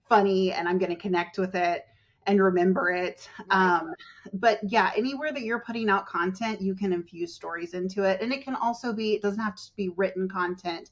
funny 0.07 0.53
and 0.53 0.69
I'm 0.69 0.77
going 0.77 0.91
to 0.91 1.01
connect 1.01 1.37
with 1.37 1.55
it 1.55 1.85
and 2.25 2.41
remember 2.41 2.89
it. 2.89 3.29
Right. 3.51 3.79
Um, 3.79 3.93
but 4.33 4.59
yeah, 4.63 4.91
anywhere 4.95 5.33
that 5.33 5.43
you're 5.43 5.59
putting 5.59 5.89
out 5.89 6.07
content, 6.07 6.61
you 6.61 6.73
can 6.73 6.93
infuse 6.93 7.33
stories 7.33 7.73
into 7.73 8.03
it. 8.03 8.21
And 8.21 8.31
it 8.31 8.45
can 8.45 8.55
also 8.55 8.93
be, 8.93 9.13
it 9.13 9.21
doesn't 9.21 9.43
have 9.43 9.55
to 9.55 9.75
be 9.75 9.89
written 9.89 10.29
content, 10.29 10.91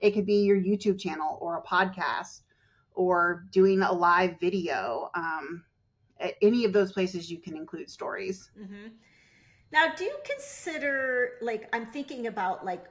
it 0.00 0.12
could 0.12 0.26
be 0.26 0.42
your 0.42 0.56
YouTube 0.56 0.98
channel 0.98 1.38
or 1.40 1.58
a 1.58 1.62
podcast 1.62 2.40
or 2.94 3.46
doing 3.52 3.82
a 3.82 3.92
live 3.92 4.40
video. 4.40 5.10
Um, 5.14 5.64
at 6.22 6.34
any 6.40 6.64
of 6.64 6.72
those 6.72 6.92
places 6.92 7.30
you 7.30 7.38
can 7.38 7.56
include 7.56 7.90
stories. 7.90 8.50
Mm-hmm. 8.58 8.88
Now, 9.72 9.92
do 9.96 10.04
you 10.04 10.16
consider 10.24 11.32
like 11.40 11.68
I'm 11.72 11.86
thinking 11.86 12.26
about 12.26 12.64
like 12.64 12.86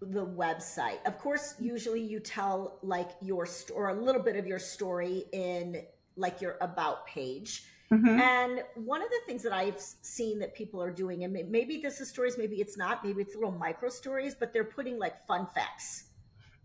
the 0.00 0.24
website? 0.24 1.04
Of 1.06 1.18
course, 1.18 1.56
usually 1.60 2.00
you 2.00 2.20
tell 2.20 2.78
like 2.82 3.10
your 3.20 3.46
st- 3.46 3.76
or 3.76 3.88
a 3.88 3.94
little 3.94 4.22
bit 4.22 4.36
of 4.36 4.46
your 4.46 4.58
story 4.58 5.24
in 5.32 5.82
like 6.16 6.40
your 6.40 6.56
about 6.60 7.06
page. 7.06 7.64
Mm-hmm. 7.92 8.20
And 8.20 8.62
one 8.76 9.02
of 9.02 9.08
the 9.10 9.20
things 9.26 9.42
that 9.42 9.52
I've 9.52 9.78
seen 9.78 10.38
that 10.38 10.54
people 10.54 10.82
are 10.82 10.90
doing, 10.90 11.24
and 11.24 11.32
maybe 11.50 11.80
this 11.82 12.00
is 12.00 12.08
stories, 12.08 12.38
maybe 12.38 12.56
it's 12.56 12.76
not, 12.76 13.04
maybe 13.04 13.20
it's 13.20 13.34
little 13.34 13.52
micro 13.52 13.88
stories, 13.88 14.34
but 14.34 14.52
they're 14.52 14.64
putting 14.64 14.98
like 14.98 15.26
fun 15.26 15.46
facts 15.54 16.04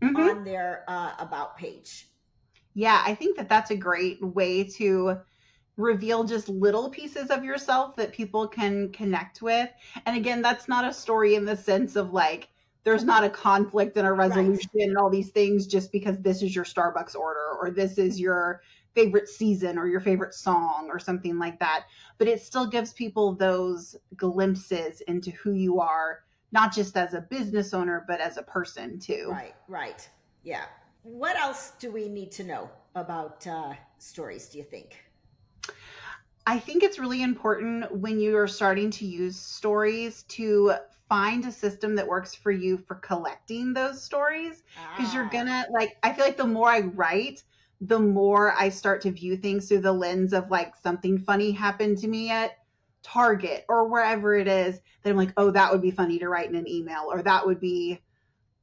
mm-hmm. 0.02 0.16
on 0.16 0.44
their 0.44 0.84
uh, 0.88 1.12
about 1.18 1.56
page. 1.56 2.08
Yeah, 2.74 3.02
I 3.04 3.14
think 3.14 3.36
that 3.36 3.48
that's 3.48 3.70
a 3.70 3.76
great 3.76 4.22
way 4.22 4.64
to 4.64 5.18
reveal 5.80 6.24
just 6.24 6.48
little 6.48 6.90
pieces 6.90 7.30
of 7.30 7.44
yourself 7.44 7.96
that 7.96 8.12
people 8.12 8.46
can 8.46 8.90
connect 8.92 9.42
with. 9.42 9.68
And 10.06 10.16
again, 10.16 10.42
that's 10.42 10.68
not 10.68 10.84
a 10.84 10.92
story 10.92 11.34
in 11.34 11.44
the 11.44 11.56
sense 11.56 11.96
of 11.96 12.12
like, 12.12 12.48
there's 12.82 13.04
not 13.04 13.24
a 13.24 13.30
conflict 13.30 13.96
and 13.96 14.06
a 14.06 14.12
resolution 14.12 14.70
right. 14.74 14.88
and 14.88 14.96
all 14.96 15.10
these 15.10 15.30
things 15.30 15.66
just 15.66 15.92
because 15.92 16.18
this 16.18 16.42
is 16.42 16.54
your 16.54 16.64
Starbucks 16.64 17.14
order 17.14 17.54
or 17.60 17.70
this 17.70 17.98
is 17.98 18.18
your 18.18 18.62
favorite 18.94 19.28
season 19.28 19.78
or 19.78 19.86
your 19.86 20.00
favorite 20.00 20.34
song 20.34 20.88
or 20.90 20.98
something 20.98 21.38
like 21.38 21.58
that. 21.60 21.84
But 22.18 22.28
it 22.28 22.40
still 22.40 22.66
gives 22.66 22.92
people 22.92 23.34
those 23.34 23.96
glimpses 24.16 25.02
into 25.02 25.30
who 25.32 25.52
you 25.52 25.80
are, 25.80 26.20
not 26.52 26.74
just 26.74 26.96
as 26.96 27.14
a 27.14 27.20
business 27.20 27.74
owner, 27.74 28.04
but 28.08 28.20
as 28.20 28.36
a 28.36 28.42
person 28.42 28.98
too. 28.98 29.28
Right, 29.30 29.54
right. 29.68 30.08
Yeah. 30.42 30.64
What 31.02 31.36
else 31.36 31.72
do 31.78 31.90
we 31.90 32.08
need 32.08 32.32
to 32.32 32.44
know 32.44 32.70
about 32.94 33.46
uh, 33.46 33.74
stories, 33.98 34.48
do 34.48 34.58
you 34.58 34.64
think? 34.64 34.96
I 36.46 36.58
think 36.58 36.82
it's 36.82 36.98
really 36.98 37.22
important 37.22 37.92
when 37.94 38.18
you 38.18 38.36
are 38.36 38.48
starting 38.48 38.90
to 38.92 39.06
use 39.06 39.38
stories 39.38 40.22
to 40.24 40.74
find 41.08 41.44
a 41.44 41.52
system 41.52 41.96
that 41.96 42.06
works 42.06 42.34
for 42.34 42.50
you 42.50 42.78
for 42.78 42.94
collecting 42.96 43.74
those 43.74 44.02
stories 44.02 44.62
because 44.94 45.12
ah. 45.12 45.16
you're 45.16 45.28
gonna 45.28 45.66
like 45.72 45.96
I 46.02 46.12
feel 46.12 46.24
like 46.24 46.36
the 46.36 46.46
more 46.46 46.68
I 46.68 46.80
write, 46.80 47.42
the 47.80 47.98
more 47.98 48.52
I 48.52 48.68
start 48.68 49.02
to 49.02 49.10
view 49.10 49.36
things 49.36 49.68
through 49.68 49.80
the 49.80 49.92
lens 49.92 50.32
of 50.32 50.50
like 50.50 50.76
something 50.76 51.18
funny 51.18 51.50
happened 51.50 51.98
to 51.98 52.08
me 52.08 52.30
at 52.30 52.52
Target 53.02 53.64
or 53.68 53.88
wherever 53.88 54.34
it 54.34 54.46
is 54.46 54.80
that 55.02 55.10
I'm 55.10 55.16
like, 55.16 55.32
oh, 55.36 55.50
that 55.50 55.72
would 55.72 55.82
be 55.82 55.90
funny 55.90 56.18
to 56.18 56.28
write 56.28 56.48
in 56.48 56.54
an 56.54 56.68
email 56.68 57.06
or 57.10 57.22
that 57.22 57.46
would 57.46 57.60
be 57.60 58.00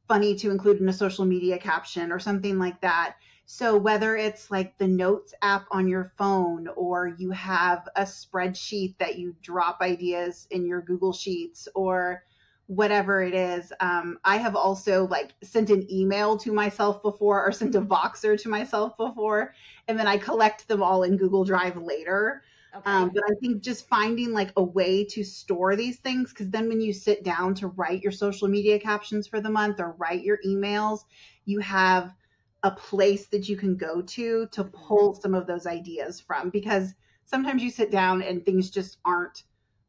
funny 0.07 0.35
to 0.35 0.51
include 0.51 0.79
in 0.79 0.87
a 0.87 0.93
social 0.93 1.25
media 1.25 1.57
caption 1.57 2.11
or 2.11 2.19
something 2.19 2.59
like 2.59 2.79
that. 2.81 3.15
So 3.49 3.77
whether 3.77 4.17
it's 4.17 4.51
like 4.51 4.77
the 4.77 4.89
notes 4.89 5.33
app 5.41 5.67
on 5.71 5.87
your 5.87 6.11
phone 6.17 6.67
or 6.75 7.07
you 7.07 7.31
have 7.31 7.87
a 7.95 8.01
spreadsheet 8.01 8.97
that 8.97 9.17
you 9.17 9.37
drop 9.41 9.79
ideas 9.79 10.47
in 10.51 10.65
your 10.65 10.81
Google 10.81 11.13
Sheets 11.13 11.69
or 11.73 12.25
whatever 12.65 13.23
it 13.23 13.33
is, 13.33 13.71
um, 13.79 14.19
I 14.25 14.35
have 14.35 14.57
also 14.57 15.07
like 15.07 15.31
sent 15.41 15.69
an 15.69 15.89
email 15.89 16.37
to 16.39 16.51
myself 16.51 17.01
before 17.01 17.41
or 17.41 17.53
sent 17.53 17.75
a 17.75 17.81
Voxer 17.81 18.37
to 18.41 18.49
myself 18.49 18.97
before, 18.97 19.53
and 19.87 19.97
then 19.97 20.07
I 20.07 20.17
collect 20.17 20.67
them 20.67 20.83
all 20.83 21.03
in 21.03 21.15
Google 21.15 21.45
Drive 21.45 21.77
later. 21.77 22.43
Okay. 22.75 22.91
Um, 22.91 23.11
but 23.13 23.23
I 23.23 23.33
think 23.39 23.63
just 23.63 23.87
finding 23.87 24.33
like 24.33 24.51
a 24.57 24.61
way 24.61 25.05
to 25.05 25.23
store 25.23 25.77
these 25.77 25.99
things, 25.99 26.33
because 26.33 26.49
then 26.49 26.67
when 26.67 26.81
you 26.81 26.91
sit 26.91 27.23
down 27.23 27.55
to 27.55 27.67
write 27.67 28.03
your 28.03 28.11
social 28.11 28.49
media 28.49 28.77
captions 28.77 29.25
for 29.25 29.39
the 29.39 29.49
month 29.49 29.79
or 29.79 29.95
write 29.97 30.25
your 30.25 30.39
emails, 30.45 31.05
you 31.45 31.61
have 31.61 32.13
a 32.63 32.71
place 32.71 33.27
that 33.27 33.47
you 33.47 33.55
can 33.55 33.75
go 33.75 34.01
to 34.01 34.47
to 34.51 34.63
pull 34.63 35.13
some 35.13 35.33
of 35.33 35.47
those 35.47 35.67
ideas 35.67 36.19
from 36.19 36.49
because 36.49 36.93
sometimes 37.25 37.61
you 37.61 37.69
sit 37.69 37.91
down 37.91 38.21
and 38.21 38.43
things 38.43 38.69
just 38.69 38.97
aren't 39.05 39.43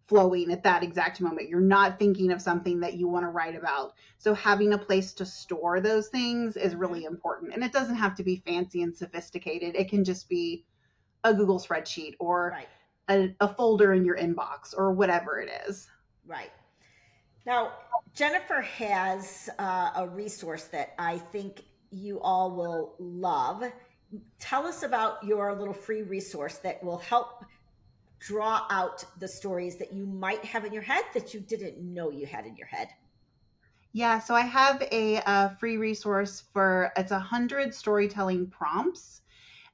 flowing 0.06 0.50
at 0.50 0.62
that 0.62 0.82
exact 0.82 1.20
moment. 1.20 1.48
You're 1.48 1.60
not 1.60 1.98
thinking 1.98 2.32
of 2.32 2.40
something 2.40 2.80
that 2.80 2.94
you 2.94 3.08
want 3.08 3.24
to 3.24 3.28
write 3.28 3.54
about. 3.54 3.92
So 4.16 4.32
having 4.32 4.72
a 4.72 4.78
place 4.78 5.12
to 5.14 5.26
store 5.26 5.80
those 5.80 6.08
things 6.08 6.56
is 6.56 6.74
really 6.74 7.04
important. 7.04 7.52
And 7.52 7.62
it 7.62 7.72
doesn't 7.72 7.96
have 7.96 8.14
to 8.16 8.22
be 8.22 8.42
fancy 8.46 8.82
and 8.82 8.96
sophisticated. 8.96 9.76
It 9.76 9.90
can 9.90 10.04
just 10.04 10.28
be 10.28 10.64
a 11.24 11.34
Google 11.34 11.60
spreadsheet 11.60 12.14
or 12.18 12.54
right. 12.54 12.68
a, 13.08 13.34
a 13.44 13.54
folder 13.54 13.92
in 13.92 14.04
your 14.04 14.16
inbox 14.16 14.74
or 14.76 14.92
whatever 14.92 15.40
it 15.40 15.50
is. 15.68 15.88
Right. 16.26 16.50
Now, 17.44 17.72
Jennifer 18.14 18.62
has 18.62 19.50
uh, 19.58 19.90
a 19.94 20.08
resource 20.08 20.64
that 20.64 20.94
I 20.98 21.18
think 21.18 21.64
you 21.90 22.20
all 22.20 22.54
will 22.54 22.94
love. 22.98 23.64
Tell 24.38 24.66
us 24.66 24.82
about 24.82 25.22
your 25.24 25.54
little 25.54 25.74
free 25.74 26.02
resource 26.02 26.58
that 26.58 26.82
will 26.82 26.98
help 26.98 27.44
draw 28.18 28.66
out 28.70 29.04
the 29.20 29.28
stories 29.28 29.76
that 29.76 29.92
you 29.92 30.06
might 30.06 30.44
have 30.44 30.64
in 30.64 30.72
your 30.72 30.82
head 30.82 31.04
that 31.14 31.32
you 31.34 31.40
didn't 31.40 31.78
know 31.78 32.10
you 32.10 32.26
had 32.26 32.46
in 32.46 32.56
your 32.56 32.66
head. 32.66 32.88
Yeah, 33.92 34.18
so 34.18 34.34
I 34.34 34.42
have 34.42 34.82
a, 34.92 35.16
a 35.16 35.56
free 35.58 35.76
resource 35.76 36.44
for 36.52 36.92
it's 36.96 37.10
a 37.10 37.18
hundred 37.18 37.74
storytelling 37.74 38.48
prompts, 38.48 39.22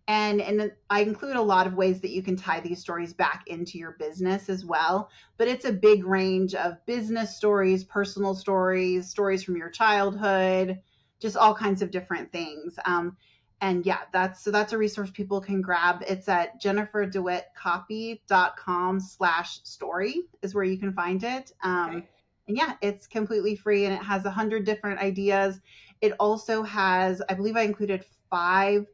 and 0.06 0.40
and 0.40 0.72
I 0.88 1.00
include 1.00 1.36
a 1.36 1.42
lot 1.42 1.66
of 1.66 1.74
ways 1.74 2.00
that 2.00 2.10
you 2.10 2.22
can 2.22 2.36
tie 2.36 2.60
these 2.60 2.80
stories 2.80 3.12
back 3.12 3.44
into 3.48 3.76
your 3.76 3.96
business 3.98 4.48
as 4.48 4.64
well. 4.64 5.10
But 5.36 5.48
it's 5.48 5.64
a 5.64 5.72
big 5.72 6.04
range 6.04 6.54
of 6.54 6.84
business 6.86 7.36
stories, 7.36 7.82
personal 7.82 8.34
stories, 8.34 9.08
stories 9.08 9.42
from 9.42 9.56
your 9.56 9.70
childhood, 9.70 10.80
just 11.24 11.36
all 11.38 11.54
kinds 11.54 11.80
of 11.80 11.90
different 11.90 12.30
things. 12.32 12.78
Um, 12.84 13.16
and 13.62 13.86
yeah, 13.86 14.00
that's 14.12 14.44
so 14.44 14.50
that's 14.50 14.74
a 14.74 14.78
resource 14.78 15.10
people 15.10 15.40
can 15.40 15.62
grab. 15.62 16.04
It's 16.06 16.28
at 16.28 16.62
jenniferdewittcopy.com 16.62 19.00
slash 19.00 19.60
story 19.62 20.24
is 20.42 20.54
where 20.54 20.64
you 20.64 20.76
can 20.76 20.92
find 20.92 21.24
it. 21.24 21.52
Um, 21.62 21.96
okay. 21.96 22.06
And 22.46 22.58
yeah, 22.58 22.74
it's 22.82 23.06
completely 23.06 23.56
free 23.56 23.86
and 23.86 23.94
it 23.94 24.02
has 24.02 24.26
a 24.26 24.30
hundred 24.30 24.66
different 24.66 25.00
ideas. 25.00 25.62
It 26.02 26.12
also 26.20 26.62
has, 26.62 27.22
I 27.30 27.32
believe 27.32 27.56
I 27.56 27.62
included 27.62 28.04
five 28.28 28.86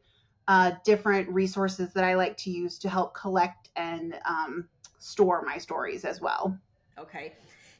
uh, 0.47 0.71
different 0.85 1.27
resources 1.27 1.91
that 1.95 2.05
I 2.05 2.15
like 2.15 2.37
to 2.37 2.49
use 2.49 2.79
to 2.79 2.87
help 2.87 3.13
collect 3.13 3.71
and 3.75 4.17
um, 4.25 4.69
store 4.99 5.43
my 5.45 5.57
stories 5.57 6.05
as 6.05 6.21
well. 6.21 6.57
Okay. 6.97 7.33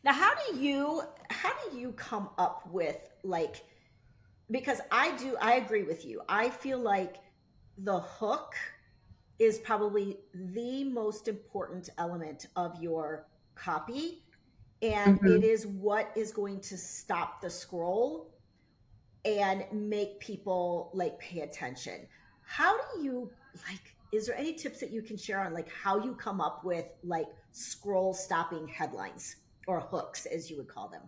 Now, 0.03 0.11
how 0.11 0.33
do 0.35 0.57
you 0.59 1.03
how 1.29 1.53
do 1.63 1.69
you 1.77 1.93
come 1.93 2.27
up 2.37 2.67
with 2.69 2.97
like 3.23 3.63
because 4.51 4.81
I 4.91 5.15
do, 5.17 5.35
I 5.41 5.55
agree 5.55 5.83
with 5.83 6.05
you. 6.05 6.21
I 6.27 6.49
feel 6.49 6.79
like 6.79 7.17
the 7.77 7.99
hook 7.99 8.53
is 9.39 9.57
probably 9.59 10.17
the 10.33 10.83
most 10.83 11.27
important 11.27 11.89
element 11.97 12.47
of 12.55 12.81
your 12.81 13.25
copy. 13.55 14.23
And 14.81 15.19
mm-hmm. 15.19 15.37
it 15.37 15.43
is 15.43 15.65
what 15.65 16.11
is 16.15 16.31
going 16.31 16.59
to 16.61 16.77
stop 16.77 17.41
the 17.41 17.49
scroll 17.49 18.33
and 19.25 19.65
make 19.71 20.19
people 20.19 20.91
like 20.93 21.17
pay 21.19 21.41
attention. 21.41 22.07
How 22.43 22.77
do 22.77 23.03
you 23.03 23.31
like, 23.69 23.95
is 24.11 24.27
there 24.27 24.35
any 24.37 24.53
tips 24.53 24.79
that 24.79 24.91
you 24.91 25.01
can 25.01 25.17
share 25.17 25.39
on 25.39 25.53
like 25.53 25.69
how 25.71 26.03
you 26.03 26.15
come 26.15 26.41
up 26.41 26.63
with 26.63 26.85
like 27.03 27.27
scroll 27.51 28.13
stopping 28.13 28.67
headlines 28.67 29.37
or 29.67 29.79
hooks, 29.79 30.25
as 30.25 30.49
you 30.49 30.57
would 30.57 30.67
call 30.67 30.89
them? 30.89 31.03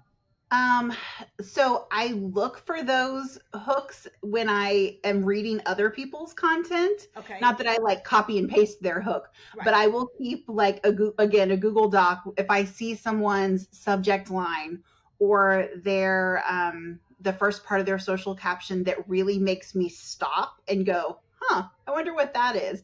Um, 0.54 0.94
so 1.42 1.88
I 1.92 2.10
look 2.10 2.60
for 2.60 2.84
those 2.84 3.40
hooks 3.56 4.08
when 4.22 4.48
I 4.48 5.00
am 5.04 5.26
reading 5.26 5.60
other 5.66 5.90
people's 5.90 6.32
content. 6.32 7.08
Okay. 7.18 7.40
Not 7.42 7.58
that 7.58 7.68
I 7.68 7.78
like 7.78 8.04
copy 8.04 8.38
and 8.38 8.48
paste 8.48 8.80
their 8.82 9.02
hook, 9.02 9.30
Right. 9.56 9.66
but 9.66 9.74
I 9.74 9.88
will 9.88 10.10
keep 10.20 10.46
like 10.48 10.80
a 10.86 10.94
again 11.18 11.50
a 11.50 11.58
Google 11.58 11.90
Doc 11.90 12.22
if 12.38 12.52
I 12.52 12.66
see 12.66 12.94
someone's 12.94 13.68
subject 13.76 14.30
line 14.30 14.84
or 15.18 15.70
their 15.76 16.44
um 16.48 17.00
the 17.20 17.34
first 17.34 17.64
part 17.66 17.80
of 17.80 17.88
their 17.88 17.98
social 17.98 18.36
caption 18.36 18.84
that 18.84 19.10
really 19.10 19.40
makes 19.40 19.74
me 19.74 19.90
stop 19.90 20.62
and 20.68 20.86
go, 20.86 21.18
"Huh, 21.40 21.64
I 21.88 21.92
wonder 21.92 22.14
what 22.14 22.36
that 22.36 22.56
is." 22.56 22.84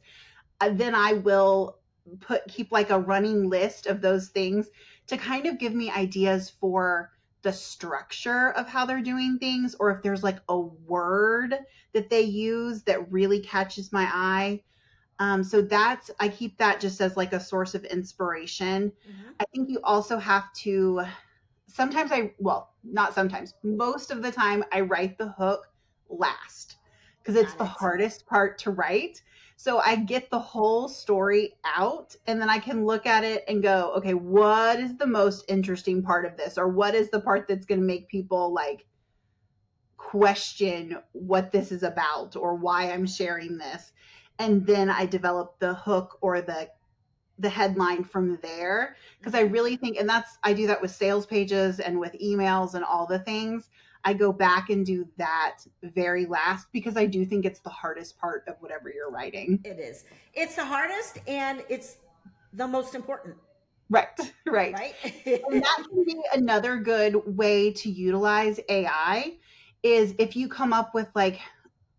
Uh, 0.60 0.72
then 0.74 0.96
I 0.96 1.14
will 1.14 1.78
put 2.22 2.48
keep 2.48 2.72
like 2.72 2.90
a 2.90 3.00
running 3.00 3.48
list 3.48 3.86
of 3.86 4.02
those 4.02 4.30
things 4.30 4.70
to 5.06 5.18
kind 5.18 5.46
of 5.46 5.60
give 5.60 5.76
me 5.76 5.92
ideas 5.92 6.50
for 6.50 7.12
the 7.42 7.54
structure 7.54 8.52
of 8.52 8.68
how 8.68 8.86
they're 8.86 9.02
doing 9.02 9.38
things 9.40 9.76
or 9.80 9.92
if 9.92 10.02
there's 10.04 10.24
like 10.24 10.40
a 10.50 10.60
word 10.60 11.56
that 11.94 12.10
they 12.10 12.22
use 12.22 12.84
that 12.84 13.12
really 13.12 13.40
catches 13.42 13.92
my 13.92 14.10
eye. 14.12 14.62
Um, 15.20 15.44
so 15.44 15.62
that's 15.62 16.10
i 16.20 16.30
keep 16.30 16.58
that 16.58 16.80
just 16.80 17.02
as 17.02 17.18
like 17.18 17.34
a 17.34 17.40
source 17.40 17.76
of 17.76 17.84
inspiration. 17.86 18.92
Mhm. 19.08 19.34
i 19.40 19.46
think 19.54 19.70
you 19.70 19.80
also 19.84 20.18
have 20.18 20.52
to 20.54 21.02
sometimes 21.68 22.12
i 22.12 22.34
well 22.40 22.74
not 22.84 23.14
sometimes 23.14 23.54
most 23.64 24.12
of 24.12 24.22
the 24.22 24.32
time 24.32 24.64
i 24.72 24.82
write 24.82 25.18
the 25.18 25.30
hook 25.30 25.68
last 26.10 26.78
because 27.22 27.36
it's 27.36 27.54
the 27.56 27.66
hardest 27.66 28.26
part 28.26 28.58
to 28.60 28.72
write 28.72 29.22
so 29.62 29.80
I 29.80 29.98
get 29.98 30.30
the 30.30 30.40
whole 30.40 30.88
story 30.88 31.56
out 31.66 32.16
and 32.28 32.40
then 32.40 32.50
I 32.50 32.60
can 32.60 32.86
look 32.86 33.06
at 33.06 33.26
it 33.26 33.44
and 33.50 33.62
go, 33.62 33.92
okay, 33.98 34.14
what 34.14 34.80
is 34.80 34.96
the 34.96 35.06
most 35.06 35.44
interesting 35.50 36.02
part 36.02 36.26
of 36.26 36.38
this? 36.38 36.58
Or 36.58 36.70
what 36.70 36.96
is 36.96 37.10
the 37.10 37.20
part 37.20 37.46
that's 37.46 37.66
going 37.66 37.82
to 37.82 37.86
make 37.86 38.08
people 38.08 38.54
like 38.54 38.86
question 39.98 40.98
what 41.12 41.52
this 41.52 41.74
is 41.74 41.84
about 41.84 42.38
or 42.38 42.56
why 42.56 42.90
I'm 42.90 43.06
sharing 43.06 43.58
this? 43.58 43.92
And 44.40 44.66
then 44.66 44.90
I 44.90 45.06
develop 45.06 45.60
the 45.60 45.74
hook 45.74 46.18
or 46.22 46.40
the 46.40 46.70
the 47.40 47.50
headline 47.50 48.06
from 48.06 48.40
there 48.42 48.96
because 49.18 49.36
I 49.36 49.44
mm-hmm. 49.44 49.54
really 49.54 49.76
think 49.76 49.98
and 49.98 50.08
that's 50.08 50.38
I 50.42 50.54
do 50.54 50.68
that 50.68 50.82
with 50.82 50.92
sales 50.92 51.26
pages 51.26 51.82
and 51.82 52.00
with 52.00 52.16
emails 52.24 52.76
and 52.76 52.86
all 52.86 53.06
the 53.06 53.20
things. 53.20 53.70
I 54.04 54.14
go 54.14 54.32
back 54.32 54.70
and 54.70 54.86
do 54.86 55.08
that 55.18 55.58
very 55.84 56.26
last 56.26 56.68
because 56.72 56.96
I 56.98 57.06
do 57.06 57.26
think 57.26 57.46
it's 57.46 57.60
the 57.60 57.70
hardest 57.70 58.18
part 58.18 58.44
of 58.48 58.56
whatever 58.60 58.90
you're 58.90 59.12
writing. 59.12 59.60
It 59.64 59.80
is. 59.80 60.06
It's 60.34 60.56
the 60.56 60.66
hardest 60.66 61.20
and 61.28 61.64
it's 61.70 61.98
the 62.54 62.68
most 62.68 62.96
important, 62.96 63.36
Right, 63.90 64.08
right. 64.46 64.74
right? 64.74 64.96
And 65.52 65.62
that 65.62 65.86
can 65.90 66.04
be 66.06 66.22
another 66.34 66.78
good 66.78 67.16
way 67.38 67.72
to 67.74 67.90
utilize 67.90 68.60
AI 68.70 69.34
is 69.84 70.14
if 70.20 70.36
you 70.36 70.48
come 70.48 70.74
up 70.74 70.94
with 70.94 71.08
like 71.16 71.40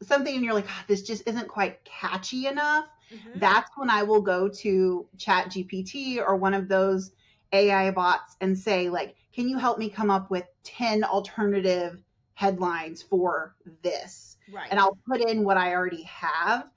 something 0.02 0.34
and 0.34 0.44
you're 0.44 0.54
like, 0.54 0.66
"Ah, 0.68 0.84
this 0.86 1.02
just 1.02 1.22
isn't 1.26 1.48
quite 1.48 1.84
catchy 1.84 2.46
enough. 2.46 2.86
Mhm. 3.12 3.40
That's 3.40 3.70
when 3.76 3.90
I 3.90 4.02
will 4.02 4.20
go 4.22 4.48
to 4.48 5.06
Chat 5.18 5.50
GPT 5.50 6.18
or 6.20 6.36
one 6.36 6.54
of 6.54 6.68
those 6.68 7.12
AI 7.52 7.90
bots 7.90 8.36
and 8.40 8.58
say, 8.58 8.88
like, 8.88 9.16
can 9.32 9.48
you 9.48 9.58
help 9.58 9.78
me 9.78 9.88
come 9.88 10.10
up 10.10 10.30
with 10.30 10.44
10 10.64 11.04
alternative 11.04 12.02
headlines 12.34 13.02
for 13.02 13.56
this? 13.82 14.36
right. 14.52 14.68
and 14.70 14.78
I'll 14.78 14.98
put 15.06 15.20
in 15.20 15.44
what 15.44 15.56
I 15.56 15.74
already 15.74 16.02
have. 16.02 16.70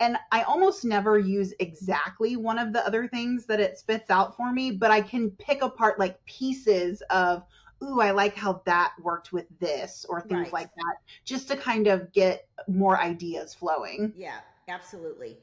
And 0.00 0.16
I 0.30 0.42
almost 0.42 0.84
never 0.84 1.18
use 1.18 1.52
exactly 1.58 2.36
one 2.36 2.58
of 2.58 2.72
the 2.72 2.86
other 2.86 3.08
things 3.08 3.46
that 3.46 3.58
it 3.58 3.78
spits 3.78 4.10
out 4.10 4.36
for 4.36 4.52
me, 4.52 4.70
but 4.70 4.90
I 4.92 5.00
can 5.00 5.30
pick 5.32 5.60
apart 5.62 5.98
like 5.98 6.24
pieces 6.24 7.02
of, 7.10 7.42
ooh, 7.82 8.00
I 8.00 8.12
like 8.12 8.36
how 8.36 8.62
that 8.64 8.92
worked 9.02 9.32
with 9.32 9.46
this 9.58 10.06
or 10.08 10.20
things 10.20 10.32
Right. 10.32 10.52
like 10.52 10.74
that, 10.76 10.96
just 11.24 11.48
to 11.48 11.56
kind 11.56 11.88
of 11.88 12.12
get 12.12 12.46
more 12.68 12.98
ideas 13.00 13.54
flowing. 13.54 14.12
Yeah, 14.16 14.38
absolutely. 14.68 15.38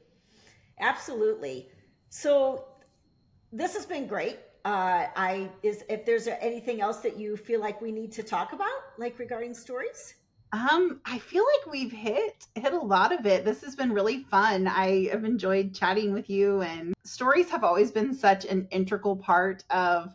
Absolutely. 0.80 1.68
So 2.08 2.64
this 3.52 3.74
has 3.74 3.84
been 3.84 4.06
great. 4.06 4.38
Uh, 4.66 5.06
I 5.14 5.48
is 5.62 5.84
if 5.88 6.04
there's 6.04 6.26
anything 6.26 6.80
else 6.80 6.96
that 6.96 7.16
you 7.16 7.36
feel 7.36 7.60
like 7.60 7.80
we 7.80 7.92
need 7.92 8.10
to 8.12 8.24
talk 8.24 8.52
about, 8.52 8.80
like 8.98 9.16
regarding 9.16 9.54
stories. 9.54 10.14
Um, 10.52 11.00
I 11.04 11.18
feel 11.18 11.44
like 11.44 11.72
we've 11.72 11.92
hit 11.92 12.48
hit 12.56 12.72
a 12.72 12.78
lot 12.78 13.12
of 13.12 13.26
it. 13.26 13.44
This 13.44 13.62
has 13.62 13.76
been 13.76 13.92
really 13.92 14.24
fun. 14.24 14.66
I 14.66 15.06
have 15.12 15.24
enjoyed 15.24 15.72
chatting 15.72 16.12
with 16.12 16.28
you 16.28 16.62
and 16.62 16.94
stories 17.04 17.48
have 17.48 17.62
always 17.62 17.92
been 17.92 18.12
such 18.12 18.44
an 18.44 18.66
integral 18.72 19.14
part 19.14 19.62
of 19.70 20.12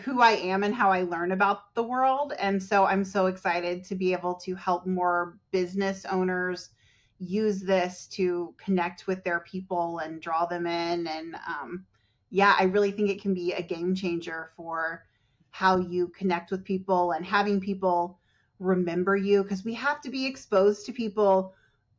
who 0.00 0.22
I 0.22 0.30
am 0.30 0.62
and 0.62 0.74
how 0.74 0.90
I 0.90 1.02
learn 1.02 1.32
about 1.32 1.74
the 1.74 1.82
world. 1.82 2.32
And 2.38 2.62
so 2.62 2.86
I'm 2.86 3.04
so 3.04 3.26
excited 3.26 3.84
to 3.84 3.94
be 3.94 4.14
able 4.14 4.36
to 4.36 4.54
help 4.54 4.86
more 4.86 5.36
business 5.50 6.06
owners 6.06 6.70
use 7.18 7.60
this 7.60 8.06
to 8.12 8.54
connect 8.56 9.06
with 9.06 9.22
their 9.24 9.40
people 9.40 9.98
and 9.98 10.22
draw 10.22 10.46
them 10.46 10.66
in. 10.66 11.06
And 11.06 11.34
um, 11.46 11.84
yeah, 12.32 12.56
I 12.58 12.64
really 12.64 12.90
think 12.92 13.10
it 13.10 13.20
can 13.20 13.34
be 13.34 13.52
a 13.52 13.62
game 13.62 13.94
changer 13.94 14.52
for 14.56 15.04
how 15.50 15.76
you 15.76 16.08
connect 16.08 16.50
with 16.50 16.64
people 16.64 17.12
and 17.12 17.26
having 17.26 17.60
people 17.60 18.18
remember 18.58 19.14
you 19.14 19.42
because 19.42 19.66
we 19.66 19.74
have 19.74 20.00
to 20.00 20.10
be 20.10 20.24
exposed 20.24 20.86
to 20.86 20.92
people 20.92 21.52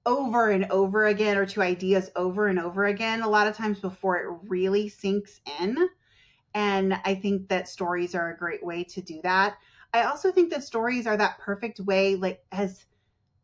over 0.07 0.49
and 0.49 0.65
over 0.71 1.05
again 1.05 1.37
or 1.37 1.45
to 1.45 1.61
ideas 1.61 2.09
over 2.15 2.47
and 2.47 2.59
over 2.59 2.85
again 2.85 3.21
a 3.21 3.29
lot 3.29 3.45
of 3.45 3.55
times 3.55 3.79
before 3.79 4.17
it 4.17 4.39
really 4.49 4.89
sinks 4.89 5.39
in. 5.61 5.87
And 6.55 6.95
i 7.05 7.13
think 7.13 7.49
that 7.49 7.67
stories 7.67 8.15
are 8.15 8.31
a 8.31 8.37
great 8.37 8.65
way 8.65 8.83
to 8.85 9.01
do 9.03 9.21
that. 9.21 9.57
I 9.93 10.05
also 10.05 10.31
think 10.31 10.49
that 10.49 10.63
stories 10.63 11.05
are 11.05 11.17
that 11.17 11.37
perfect 11.37 11.79
way 11.79 12.15
like 12.15 12.41
as 12.51 12.85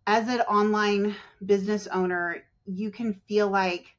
as 0.08 0.28
an 0.28 0.41
online 0.41 1.15
business 1.45 1.86
owner 1.86 2.43
you 2.65 2.89
can 2.89 3.13
feel 3.28 3.47
like 3.47 3.95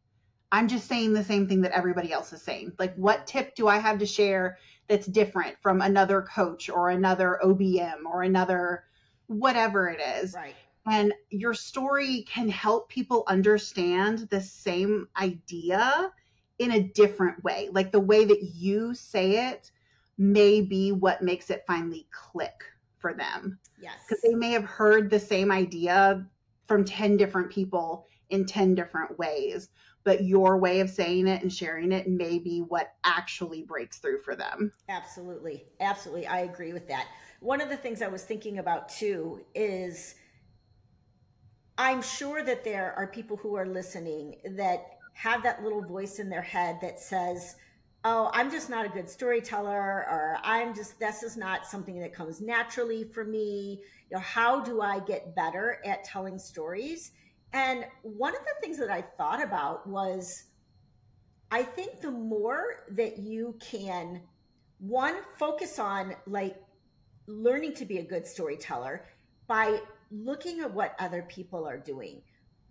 i'm 0.52 0.68
just 0.68 0.86
saying 0.88 1.12
the 1.12 1.24
same 1.24 1.46
thing 1.48 1.60
that 1.62 1.72
everybody 1.72 2.12
else 2.12 2.32
is 2.32 2.42
saying. 2.42 2.72
Like 2.78 2.94
what 2.96 3.26
tip 3.26 3.54
do 3.54 3.68
i 3.68 3.78
have 3.78 3.98
to 3.98 4.06
share 4.06 4.58
that's 4.88 5.06
different 5.06 5.56
from 5.60 5.80
another 5.80 6.22
coach 6.22 6.68
or 6.68 6.90
another 6.90 7.38
obm 7.44 8.04
or 8.04 8.22
another 8.22 8.84
whatever 9.26 9.88
it 9.88 10.00
is? 10.00 10.34
Right. 10.34 10.54
and 10.86 11.12
your 11.30 11.54
story 11.54 12.22
can 12.22 12.48
help 12.48 12.88
people 12.88 13.24
understand 13.28 14.28
the 14.30 14.40
same 14.40 15.08
idea 15.20 16.12
in 16.58 16.72
a 16.72 16.80
different 16.80 17.42
way. 17.44 17.68
Like 17.72 17.92
the 17.92 18.00
way 18.00 18.24
that 18.24 18.42
you 18.42 18.94
say 18.94 19.50
it 19.50 19.70
may 20.18 20.60
be 20.60 20.92
what 20.92 21.22
makes 21.22 21.48
it 21.50 21.64
finally 21.66 22.06
click 22.10 22.64
for 22.98 23.14
them. 23.14 23.58
Yes. 23.80 23.94
because 24.06 24.22
they 24.22 24.34
may 24.34 24.50
have 24.52 24.64
heard 24.64 25.08
the 25.08 25.18
same 25.18 25.50
idea 25.50 26.26
from 26.66 26.84
10 26.84 27.16
different 27.16 27.50
people 27.50 28.06
in 28.28 28.44
10 28.44 28.74
different 28.74 29.18
ways 29.18 29.70
but 30.04 30.24
your 30.24 30.58
way 30.58 30.80
of 30.80 30.90
saying 30.90 31.26
it 31.26 31.42
and 31.42 31.52
sharing 31.52 31.92
it 31.92 32.08
may 32.08 32.38
be 32.38 32.60
what 32.60 32.94
actually 33.04 33.62
breaks 33.62 33.98
through 33.98 34.20
for 34.22 34.34
them 34.34 34.72
Absolutely. 34.88 35.66
Absolutely. 35.80 36.26
I 36.26 36.40
agree 36.40 36.72
with 36.72 36.88
that. 36.88 37.06
One 37.40 37.60
of 37.60 37.68
the 37.68 37.76
things 37.76 38.02
I 38.02 38.08
was 38.08 38.24
thinking 38.24 38.58
about 38.58 38.88
too 38.88 39.44
is 39.54 40.16
I'm 41.78 42.02
sure 42.02 42.42
that 42.42 42.64
there 42.64 42.92
are 42.96 43.06
people 43.06 43.36
who 43.36 43.54
are 43.54 43.66
listening 43.66 44.36
that 44.56 44.98
have 45.14 45.42
that 45.44 45.62
little 45.62 45.80
voice 45.80 46.18
in 46.18 46.28
their 46.28 46.42
head 46.42 46.78
that 46.82 47.00
says, 47.00 47.56
Oh, 48.02 48.30
I'm 48.32 48.50
just 48.50 48.70
not 48.70 48.86
a 48.86 48.88
good 48.88 49.08
storyteller, 49.08 49.76
or 49.78 50.38
I'm 50.42 50.74
just, 50.74 50.98
this 50.98 51.22
is 51.22 51.36
not 51.36 51.66
something 51.66 52.00
that 52.00 52.14
comes 52.14 52.40
naturally 52.40 53.04
for 53.04 53.24
me. 53.24 53.82
You 54.10 54.16
know, 54.16 54.22
how 54.22 54.60
do 54.60 54.80
I 54.80 55.00
get 55.00 55.36
better 55.36 55.80
at 55.84 56.02
telling 56.04 56.38
stories? 56.38 57.12
And 57.52 57.84
one 58.02 58.34
of 58.34 58.42
the 58.42 58.54
things 58.60 58.78
that 58.78 58.90
I 58.90 59.02
thought 59.02 59.42
about 59.42 59.86
was 59.86 60.44
I 61.50 61.62
think 61.62 62.00
the 62.00 62.10
more 62.10 62.84
that 62.90 63.18
you 63.18 63.56
can 63.60 64.22
one 64.78 65.16
focus 65.38 65.78
on 65.78 66.14
like 66.26 66.56
learning 67.26 67.74
to 67.74 67.84
be 67.84 67.98
a 67.98 68.02
good 68.02 68.26
storyteller 68.26 69.04
by 69.46 69.80
looking 70.10 70.60
at 70.60 70.72
what 70.72 70.94
other 70.98 71.22
people 71.22 71.66
are 71.66 71.78
doing. 71.78 72.22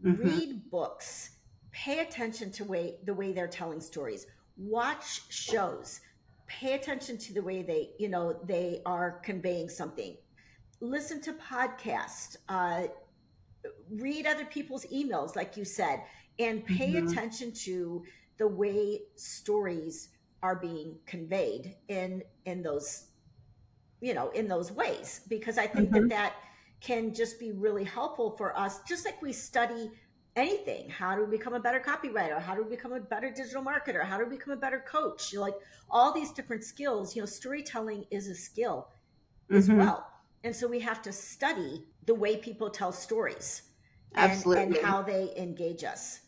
Mhm. 0.04 0.24
read 0.24 0.70
books. 0.72 1.32
Pay 1.72 2.00
attention 2.00 2.52
to 2.54 2.64
way 2.64 3.00
the 3.04 3.14
way 3.14 3.34
they're 3.34 3.50
telling 3.50 3.82
stories. 3.82 4.26
Watch 4.58 5.30
shows. 5.30 6.00
Pay 6.48 6.74
attention 6.74 7.18
to 7.18 7.34
the 7.34 7.42
way 7.42 7.62
they 7.62 7.94
you 8.00 8.08
know 8.08 8.34
they 8.46 8.82
are 8.86 9.20
conveying 9.24 9.68
something. 9.70 10.18
Listen 10.80 11.20
to 11.22 11.34
podcasts. 11.34 12.38
Uh, 12.48 12.88
read 13.90 14.26
other 14.26 14.46
people's 14.46 14.86
emails 14.88 15.36
like 15.36 15.58
you 15.58 15.66
said 15.66 16.04
and 16.40 16.66
pay 16.66 16.96
Mhm. 16.96 16.98
attention 16.98 17.52
to 17.52 18.04
the 18.38 18.48
way 18.48 19.02
stories 19.18 20.10
are 20.42 20.56
being 20.56 21.00
conveyed 21.06 21.76
in 21.90 22.24
in 22.46 22.62
those 22.62 23.08
you 24.02 24.14
know 24.14 24.30
in 24.32 24.48
those 24.48 24.72
ways 24.72 25.22
because 25.28 25.58
i 25.58 25.68
think 25.68 25.92
that 25.92 26.02
Mhm. 26.02 26.10
that 26.10 26.34
can 26.82 27.14
just 27.14 27.40
be 27.40 27.52
really 27.52 27.84
helpful 27.84 28.36
for 28.38 28.58
us 28.58 28.82
just 28.88 29.06
like 29.06 29.22
we 29.22 29.34
study 29.34 29.92
anything 30.36 30.90
how 30.90 31.16
to 31.16 31.26
become 31.28 31.54
a 31.54 31.60
better 31.60 31.80
copywriter 31.80 32.40
how 32.42 32.54
to 32.56 32.64
become 32.64 32.94
a 32.94 33.00
better 33.00 33.30
digital 33.30 33.64
marketer 33.64 34.04
how 34.04 34.18
to 34.18 34.26
become 34.26 34.54
a 34.54 34.58
better 34.58 34.84
coach 34.88 35.34
like 35.34 35.56
all 35.90 36.14
these 36.14 36.32
different 36.32 36.64
skills 36.64 37.16
you 37.16 37.22
know 37.22 37.26
storytelling 37.26 38.06
is 38.12 38.28
a 38.28 38.36
skill 38.36 38.90
as 39.52 39.72
well. 39.72 40.08
And 40.44 40.56
so 40.56 40.68
we 40.68 40.80
have 40.80 41.02
to 41.04 41.12
study 41.14 41.86
the 42.10 42.16
way 42.16 42.36
people 42.36 42.72
tell 42.72 42.92
stories 42.92 43.62
and, 44.16 44.32
Absolutely. 44.32 44.64
and 44.64 44.78
how 44.78 45.04
they 45.04 45.32
engage 45.38 45.84
us. 45.84 46.22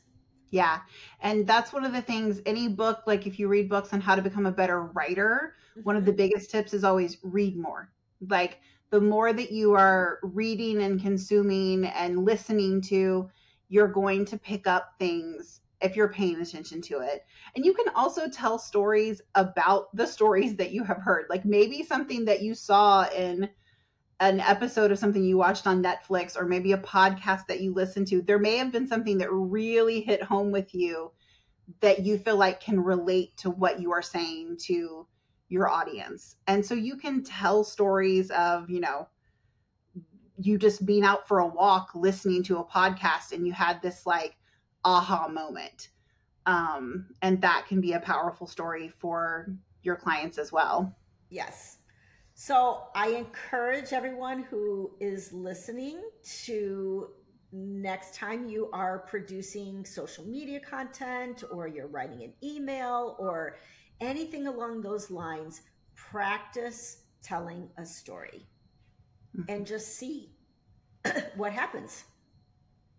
Yeah. 0.51 0.81
And 1.21 1.47
that's 1.47 1.73
one 1.73 1.83
of 1.83 1.91
the 1.91 2.03
things, 2.03 2.39
any 2.45 2.67
book, 2.67 3.01
like 3.07 3.25
if 3.25 3.39
you 3.39 3.47
read 3.47 3.67
books 3.67 3.91
on 3.91 3.99
how 3.99 4.13
to 4.13 4.21
become 4.21 4.45
a 4.45 4.51
better 4.51 4.83
writer, 4.83 5.55
one 5.81 5.95
of 5.95 6.05
the 6.05 6.11
mm-hmm. 6.11 6.17
biggest 6.17 6.51
tips 6.51 6.75
is 6.75 6.83
always 6.83 7.17
read 7.23 7.57
more. 7.57 7.91
Like 8.29 8.59
the 8.91 9.01
more 9.01 9.33
that 9.33 9.51
you 9.51 9.73
are 9.73 10.19
reading 10.21 10.83
and 10.83 11.01
consuming 11.01 11.85
and 11.85 12.25
listening 12.25 12.79
to, 12.81 13.27
you're 13.69 13.87
going 13.87 14.23
to 14.25 14.37
pick 14.37 14.67
up 14.67 14.93
things 14.99 15.61
if 15.81 15.95
you're 15.95 16.13
paying 16.13 16.39
attention 16.39 16.79
to 16.81 16.99
it. 16.99 17.25
And 17.55 17.65
you 17.65 17.73
can 17.73 17.87
also 17.95 18.29
tell 18.29 18.59
stories 18.59 19.19
about 19.33 19.95
the 19.95 20.05
stories 20.05 20.55
that 20.57 20.73
you 20.73 20.83
have 20.83 20.97
heard. 20.97 21.25
Like 21.27 21.43
maybe 21.43 21.81
something 21.81 22.23
that 22.25 22.43
you 22.43 22.53
saw 22.53 23.09
in 23.09 23.49
an 24.21 24.39
episode 24.39 24.91
of 24.91 24.99
something 24.99 25.23
you 25.23 25.35
watched 25.35 25.65
on 25.65 25.83
Netflix 25.83 26.37
or 26.39 26.45
maybe 26.45 26.73
a 26.73 26.77
podcast 26.77 27.47
that 27.47 27.59
you 27.59 27.73
listened 27.73 28.07
to, 28.07 28.21
there 28.21 28.37
may 28.37 28.55
have 28.57 28.71
been 28.71 28.87
something 28.87 29.17
that 29.17 29.31
really 29.31 29.99
hit 29.99 30.21
home 30.21 30.51
with 30.51 30.75
you 30.75 31.11
that 31.79 32.05
you 32.05 32.19
feel 32.19 32.37
like 32.37 32.61
can 32.61 32.79
relate 32.79 33.35
to 33.37 33.49
what 33.49 33.81
you 33.81 33.91
are 33.91 34.03
saying 34.03 34.57
to 34.59 35.07
your 35.49 35.67
audience. 35.67 36.35
And 36.45 36.63
so 36.63 36.75
you 36.75 36.97
can 36.97 37.23
tell 37.23 37.63
stories 37.63 38.29
of, 38.29 38.69
you 38.69 38.79
know, 38.79 39.07
you 40.37 40.59
just 40.59 40.85
being 40.85 41.03
out 41.03 41.27
for 41.27 41.39
a 41.39 41.47
walk 41.47 41.89
listening 41.95 42.43
to 42.43 42.59
a 42.59 42.63
podcast 42.63 43.31
and 43.31 43.45
you 43.47 43.53
had 43.53 43.81
this 43.81 44.05
like 44.05 44.35
aha 44.85 45.27
moment. 45.29 45.89
Um, 46.45 47.07
and 47.23 47.41
that 47.41 47.65
can 47.67 47.81
be 47.81 47.93
a 47.93 47.99
powerful 47.99 48.45
story 48.45 48.91
for 48.99 49.47
your 49.81 49.95
clients 49.95 50.37
as 50.37 50.51
well. 50.51 50.95
Yes. 51.31 51.79
So 52.43 52.85
I 52.95 53.09
encourage 53.09 53.93
everyone 53.93 54.41
who 54.41 54.89
is 54.99 55.31
listening 55.31 56.01
to 56.45 57.11
next 57.51 58.15
time 58.15 58.49
you 58.49 58.67
are 58.73 58.97
producing 58.97 59.85
social 59.85 60.25
media 60.25 60.59
content 60.59 61.43
or 61.51 61.67
you're 61.67 61.85
writing 61.85 62.23
an 62.23 62.33
email 62.41 63.15
or 63.19 63.57
anything 63.99 64.47
along 64.47 64.81
those 64.81 65.11
lines, 65.11 65.61
practice 65.93 67.03
telling 67.21 67.69
a 67.77 67.85
story 67.85 68.47
mm-hmm. 69.37 69.43
and 69.47 69.67
just 69.67 69.99
see 69.99 70.31
what 71.35 71.53
happens. 71.53 72.05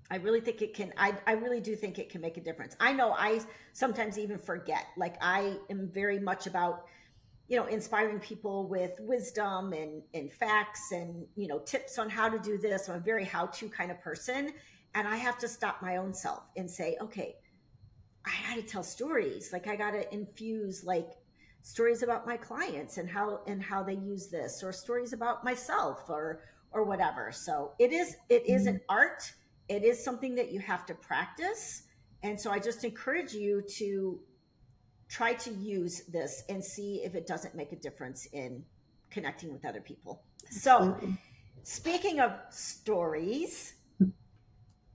I 0.09 0.19
really 0.19 0.41
think 0.41 0.63
it 0.63 0.73
can, 0.73 0.93
I, 0.97 1.15
I 1.27 1.33
really 1.33 1.61
do 1.61 1.75
think 1.75 1.99
it 1.99 2.11
can 2.11 2.21
make 2.21 2.37
a 2.37 2.41
difference. 2.41 2.77
I 2.79 2.93
know 2.93 3.11
I 3.11 3.41
sometimes 3.73 4.21
even 4.21 4.39
forget, 4.39 4.87
like, 4.97 5.17
I 5.21 5.57
am 5.69 5.89
very 5.89 6.21
much 6.21 6.47
about 6.47 6.85
you 7.53 7.59
know 7.59 7.67
inspiring 7.67 8.19
people 8.19 8.67
with 8.67 8.93
wisdom 9.01 9.75
and 9.75 10.03
and 10.15 10.33
facts 10.33 10.91
and 10.91 11.27
you 11.37 11.47
know 11.47 11.59
tips 11.59 11.99
on 11.99 12.09
how 12.09 12.27
to 12.27 12.39
do 12.39 12.57
this. 12.57 12.89
I'm 12.89 12.97
a 12.97 12.99
very 12.99 13.27
how 13.27 13.45
to 13.45 13.69
kind 13.69 13.91
of 13.91 14.01
person 14.01 14.55
and 14.95 15.07
i 15.07 15.17
have 15.17 15.37
to 15.39 15.49
stop 15.49 15.83
my 15.83 15.99
own 15.99 16.15
self 16.15 16.45
and 16.57 16.71
say 16.71 16.97
okay 17.03 17.37
i 18.25 18.31
got 18.49 18.55
to 18.55 18.63
tell 18.63 18.83
stories. 18.83 19.53
Like 19.53 19.69
i 19.69 19.77
got 19.77 19.91
to 19.91 20.15
infuse 20.15 20.83
like 20.83 21.11
stories 21.61 22.03
about 22.03 22.27
my 22.27 22.39
clients 22.39 22.97
and 22.97 23.07
how 23.07 23.43
and 23.47 23.63
how 23.63 23.83
they 23.83 23.97
use 23.97 24.29
this 24.29 24.63
or 24.63 24.73
stories 24.73 25.13
about 25.13 25.45
myself 25.45 26.09
or 26.09 26.45
or 26.73 26.85
whatever. 26.85 27.31
So 27.33 27.73
it 27.79 27.93
is 27.93 28.17
it 28.31 28.49
is 28.49 28.67
an 28.67 28.77
mm-hmm. 28.77 28.97
art. 28.97 29.31
It 29.69 29.85
is 29.85 30.03
something 30.03 30.35
that 30.37 30.53
you 30.53 30.61
have 30.61 30.87
to 30.87 30.95
practice. 30.95 31.83
And 32.23 32.41
so 32.41 32.51
i 32.51 32.59
just 32.59 32.83
encourage 32.83 33.35
you 33.35 33.63
to 33.77 34.21
try 35.13 35.35
to 35.35 35.51
use 35.51 36.05
this 36.09 36.43
and 36.49 36.65
see 36.65 37.03
if 37.05 37.15
it 37.15 37.27
doesn't 37.27 37.55
make 37.55 37.71
a 37.73 37.77
difference 37.77 38.27
in 38.33 38.65
connecting 39.11 39.53
with 39.53 39.67
other 39.67 39.83
people. 39.83 40.23
So, 40.51 40.99
speaking 41.65 42.21
of 42.21 42.33
stories, 42.51 43.75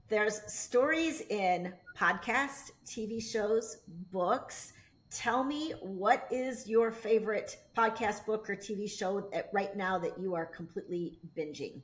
there's 0.08 0.40
stories 0.52 1.20
in 1.30 1.72
podcasts, 1.96 2.72
TV 2.84 3.22
shows, 3.22 3.78
books. 4.10 4.72
Tell 5.10 5.44
me 5.44 5.72
what 5.82 6.26
is 6.32 6.68
your 6.68 6.90
favorite 6.90 7.56
podcast, 7.76 8.26
book, 8.26 8.50
or 8.50 8.56
TV 8.56 8.90
show 8.90 9.20
that 9.32 9.48
right 9.52 9.76
now 9.76 10.00
that 10.00 10.18
you 10.18 10.34
are 10.34 10.46
completely 10.46 11.20
binging? 11.36 11.80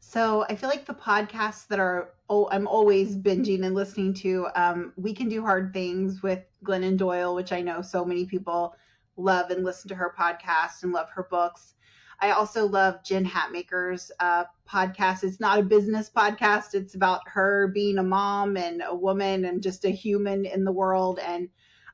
So 0.00 0.44
I 0.48 0.54
feel 0.56 0.70
like 0.70 0.86
the 0.86 0.94
podcasts 0.94 1.66
that 1.68 1.78
are 1.80 2.14
oh 2.28 2.48
I'm 2.50 2.66
always 2.66 3.16
binging 3.16 3.64
and 3.64 3.74
listening 3.74 4.14
to 4.14 4.48
um, 4.54 4.92
we 4.96 5.12
can 5.12 5.28
do 5.28 5.42
hard 5.42 5.72
things 5.72 6.22
with 6.22 6.40
Glennon 6.64 6.96
Doyle, 6.96 7.34
which 7.34 7.52
I 7.52 7.60
know 7.60 7.82
so 7.82 8.04
many 8.04 8.24
people 8.24 8.74
love 9.16 9.50
and 9.50 9.64
listen 9.64 9.88
to 9.88 9.94
her 9.94 10.14
podcast 10.18 10.82
and 10.82 10.92
love 10.92 11.10
her 11.10 11.24
books. 11.30 11.74
I 12.20 12.30
also 12.30 12.66
love 12.66 13.04
Jen 13.04 13.26
Hatmaker's 13.26 14.10
uh, 14.20 14.44
podcast. 14.68 15.22
It's 15.22 15.40
not 15.40 15.58
a 15.58 15.62
business 15.62 16.10
podcast. 16.14 16.74
It's 16.74 16.94
about 16.94 17.28
her 17.28 17.68
being 17.68 17.98
a 17.98 18.02
mom 18.02 18.56
and 18.56 18.82
a 18.86 18.94
woman 18.94 19.44
and 19.44 19.62
just 19.62 19.84
a 19.84 19.90
human 19.90 20.46
in 20.46 20.64
the 20.64 20.72
world. 20.72 21.18
And 21.18 21.48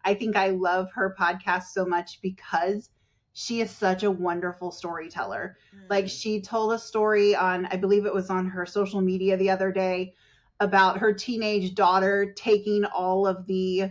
I 0.05 0.15
think 0.15 0.37
I 0.37 0.51
love 0.51 0.93
her 0.95 1.17
podcast 1.19 1.65
so 1.65 1.85
much 1.85 2.21
because 2.23 2.91
she 3.33 3.61
is 3.61 3.71
such 3.71 4.03
a 4.03 4.11
wonderful 4.11 4.71
storyteller. 4.71 5.57
Mm. 5.75 5.91
Like 5.91 6.09
she 6.09 6.41
told 6.41 6.73
a 6.73 6.79
story 6.79 7.35
on, 7.35 7.67
I 7.67 7.77
believe 7.77 8.07
it 8.07 8.15
was 8.15 8.31
on 8.31 8.47
her 8.49 8.67
social 8.67 9.01
media 9.01 9.37
the 9.37 9.51
other 9.51 9.73
day 9.73 10.15
about 10.61 10.99
her 10.99 11.13
teenage 11.13 11.75
daughter 11.75 12.33
taking 12.37 12.85
all 12.85 13.27
of 13.27 13.47
the 13.47 13.91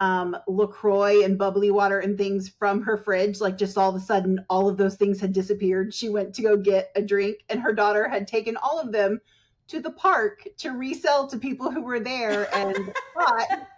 um, 0.00 0.36
LaCroix 0.46 1.24
and 1.24 1.38
bubbly 1.38 1.70
water 1.70 2.00
and 2.00 2.16
things 2.16 2.48
from 2.48 2.82
her 2.82 2.96
fridge. 2.96 3.40
Like 3.40 3.58
just 3.58 3.76
all 3.76 3.90
of 3.90 3.96
a 3.96 4.04
sudden, 4.04 4.44
all 4.48 4.68
of 4.68 4.76
those 4.76 4.96
things 4.96 5.20
had 5.20 5.32
disappeared. 5.32 5.92
She 5.92 6.08
went 6.08 6.34
to 6.34 6.42
go 6.42 6.56
get 6.56 6.90
a 6.96 7.02
drink 7.02 7.38
and 7.48 7.60
her 7.60 7.72
daughter 7.72 8.08
had 8.08 8.26
taken 8.26 8.56
all 8.56 8.80
of 8.80 8.92
them 8.92 9.20
to 9.68 9.80
the 9.80 9.90
park 9.90 10.48
to 10.58 10.70
resell 10.70 11.26
to 11.28 11.38
people 11.38 11.70
who 11.70 11.82
were 11.82 12.00
there 12.00 12.48
and 12.54 12.74
thought 13.14 13.68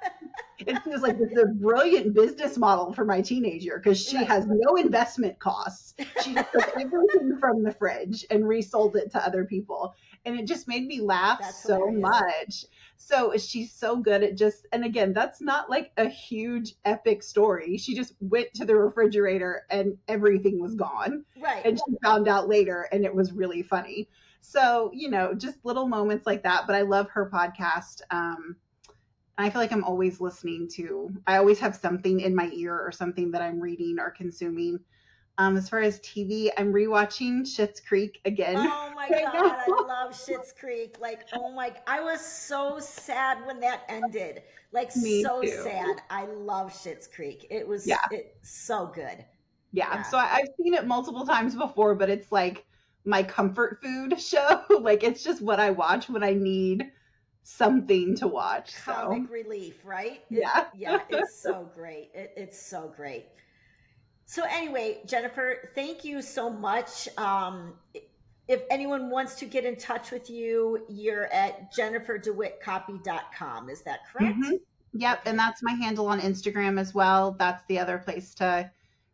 it 0.67 0.83
feels 0.83 1.03
like 1.03 1.19
this 1.19 1.39
a 1.39 1.47
brilliant 1.47 2.15
business 2.15 2.57
model 2.57 2.93
for 2.93 3.05
my 3.05 3.21
teenager 3.21 3.81
because 3.83 4.03
she 4.03 4.17
has 4.17 4.47
no 4.47 4.77
investment 4.77 5.39
costs. 5.39 5.95
She 6.23 6.35
took 6.35 6.69
everything 6.79 7.39
from 7.41 7.63
the 7.63 7.73
fridge 7.73 8.27
and 8.31 8.47
resold 8.47 8.97
it 8.97 9.11
to 9.13 9.25
other 9.25 9.45
people. 9.45 9.95
And 10.25 10.39
it 10.39 10.47
just 10.47 10.69
made 10.69 10.87
me 10.87 11.01
laugh 11.01 11.39
that's 11.41 11.63
so 11.63 11.87
hilarious. 11.87 12.01
much. 12.01 12.65
So 12.97 13.37
she's 13.39 13.73
so 13.73 13.97
good 13.97 14.23
at 14.23 14.37
just, 14.37 14.67
and 14.73 14.85
again, 14.85 15.15
that's 15.15 15.41
not 15.41 15.71
like 15.71 15.93
a 15.97 16.09
huge 16.09 16.75
epic 16.85 17.23
story. 17.23 17.79
She 17.79 17.95
just 17.95 18.15
went 18.21 18.53
to 18.55 18.67
the 18.67 18.77
refrigerator 18.77 19.65
and 19.71 19.97
everything 20.09 20.61
was 20.61 20.75
gone. 20.75 21.25
Right. 21.41 21.65
And 21.65 21.79
she 21.79 21.97
found 22.03 22.29
out 22.29 22.49
later 22.49 22.87
and 22.93 23.05
it 23.05 23.15
was 23.15 23.33
really 23.33 23.63
funny. 23.63 24.09
So, 24.43 24.91
you 24.93 25.11
know, 25.11 25.35
just 25.35 25.65
little 25.65 25.89
moments 25.89 26.27
like 26.27 26.43
that. 26.43 26.67
But 26.67 26.77
I 26.77 26.83
love 26.83 27.09
her 27.11 27.31
podcast. 27.33 28.03
Um, 28.11 28.57
I 29.43 29.51
feel 29.51 29.61
like 29.61 29.73
I'm 29.73 29.85
always 29.85 30.21
listening 30.21 30.69
to, 30.75 31.11
I 31.27 31.37
always 31.37 31.59
have 31.61 31.77
something 31.77 32.21
in 32.21 32.35
my 32.35 32.51
ear 32.53 32.79
or 32.79 32.93
something 32.93 33.31
that 33.31 33.43
I'm 33.43 33.61
reading 33.61 33.99
or 33.99 34.11
consuming. 34.11 34.81
Um, 35.39 35.57
as 35.57 35.69
far 35.69 35.81
as 35.81 36.01
TV, 36.01 36.51
I'm 36.59 36.73
rewatching 36.73 37.43
Schitt's 37.43 37.81
Creek 37.81 38.21
again. 38.25 38.57
Oh 38.59 38.93
my 38.97 39.09
right 39.09 39.25
god, 39.25 39.33
now. 39.33 39.65
I 39.67 39.85
love 39.87 40.13
Schitt's 40.13 40.53
Creek. 40.53 40.97
Like, 41.01 41.23
oh 41.33 41.51
my, 41.53 41.73
I 41.87 42.01
was 42.01 42.21
so 42.21 42.79
sad 42.79 43.39
when 43.47 43.61
that 43.61 43.85
ended. 43.89 44.43
Like, 44.73 44.95
Me 44.97 45.23
so 45.23 45.41
too. 45.41 45.49
sad. 45.49 46.03
I 46.11 46.27
love 46.27 46.73
Schitt's 46.73 47.07
Creek. 47.07 47.47
It 47.51 47.67
was, 47.67 47.87
yeah. 47.87 48.05
It, 48.11 48.37
so 48.43 48.91
good. 48.95 49.25
Yeah. 49.73 49.95
yeah. 49.95 50.03
So 50.03 50.19
I, 50.19 50.29
I've 50.35 50.49
seen 50.63 50.75
it 50.75 50.87
multiple 50.87 51.25
times 51.25 51.55
before, 51.55 51.95
but 51.95 52.11
it's 52.11 52.31
like 52.31 52.67
my 53.07 53.23
comfort 53.23 53.79
food 53.83 54.21
show. 54.21 54.63
like, 54.81 55.03
it's 55.05 55.23
just 55.23 55.41
what 55.41 55.61
I 55.61 55.71
watch 55.71 56.09
when 56.11 56.23
I 56.23 56.35
need 56.35 56.91
something 57.57 58.17
to 58.17 58.29
watch. 58.29 58.75
Comic 58.85 59.27
so. 59.27 59.33
relief, 59.33 59.85
right? 59.85 60.23
Yeah. 60.31 60.63
It, 60.63 60.67
yeah, 60.77 61.01
it's 61.09 61.41
so 61.41 61.69
great. 61.75 62.11
It, 62.15 62.33
it's 62.37 62.61
so 62.61 62.93
great. 62.97 63.27
So 64.27 64.45
anyway, 64.49 65.01
Jennifer, 65.07 65.71
thank 65.75 66.05
you 66.05 66.23
so 66.23 66.49
much. 66.49 67.09
Um, 67.19 67.75
if 68.47 68.63
anyone 68.71 69.11
wants 69.11 69.35
to 69.37 69.45
get 69.45 69.65
in 69.65 69.77
touch 69.77 70.11
with 70.11 70.31
you, 70.31 70.85
you're 70.89 71.27
at 71.33 71.75
jenniferdewittcopy.com. 71.75 73.69
Is 73.69 73.83
that 73.83 74.01
correct? 74.13 74.39
Mm-hmm. 74.39 74.55
Yep. 74.93 75.21
Okay. 75.21 75.31
And 75.31 75.39
that's 75.39 75.63
my 75.63 75.73
handle 75.73 76.07
on 76.07 76.21
Instagram 76.21 76.79
as 76.79 76.95
well. 76.95 77.33
That's 77.33 77.65
the 77.67 77.79
other 77.79 77.99
place 77.99 78.35
to 78.37 78.71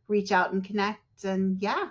reach 0.08 0.32
out 0.32 0.52
and 0.52 0.62
connect. 0.62 1.24
And 1.24 1.60
yeah. 1.60 1.88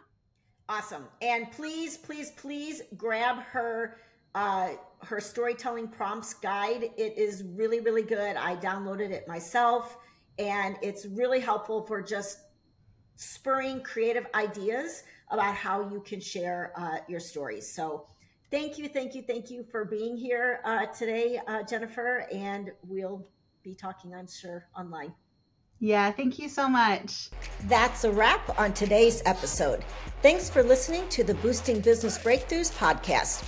Awesome. 0.70 1.06
And 1.22 1.52
please, 1.52 1.98
please, 1.98 2.32
please 2.32 2.82
grab 2.98 3.38
her 3.38 3.98
uh, 4.36 4.70
her 5.06 5.20
storytelling 5.20 5.88
prompts 5.88 6.34
guide. 6.34 6.90
It 6.98 7.18
is 7.18 7.44
really, 7.56 7.80
really 7.80 8.02
good. 8.04 8.36
I 8.36 8.56
downloaded 8.58 9.12
it 9.12 9.28
myself, 9.28 9.98
and 10.40 10.78
it's 10.82 11.06
really 11.06 11.40
helpful 11.40 11.82
for 11.84 12.02
just 12.02 12.40
spurring 13.16 13.82
creative 13.82 14.26
ideas 14.36 15.04
about 15.32 15.56
how 15.56 15.90
you 15.90 16.02
can 16.02 16.20
share 16.20 16.74
uh, 16.76 16.98
your 17.08 17.20
stories. 17.20 17.72
So, 17.72 18.08
thank 18.52 18.78
you, 18.78 18.88
thank 18.88 19.16
you, 19.16 19.22
thank 19.22 19.50
you 19.50 19.64
for 19.64 19.86
being 19.86 20.18
here 20.18 20.60
uh, 20.66 20.88
today, 20.88 21.40
uh, 21.48 21.64
Jennifer, 21.64 22.28
and 22.32 22.72
we'll 22.88 23.26
be 23.64 23.74
talking, 23.74 24.14
I'm 24.14 24.28
sure, 24.28 24.68
online. 24.78 25.14
Yeah, 25.80 26.12
thank 26.12 26.40
you 26.40 26.48
so 26.48 26.70
much. 26.70 27.30
That's 27.68 28.06
a 28.06 28.12
wrap 28.12 28.58
on 28.60 28.74
today's 28.74 29.22
episode. 29.26 29.84
Thanks 30.22 30.50
for 30.50 30.64
listening 30.64 31.08
to 31.10 31.24
the 31.24 31.34
Boosting 31.36 31.82
Business 31.82 32.18
Breakthroughs 32.18 32.74
podcast. 32.74 33.44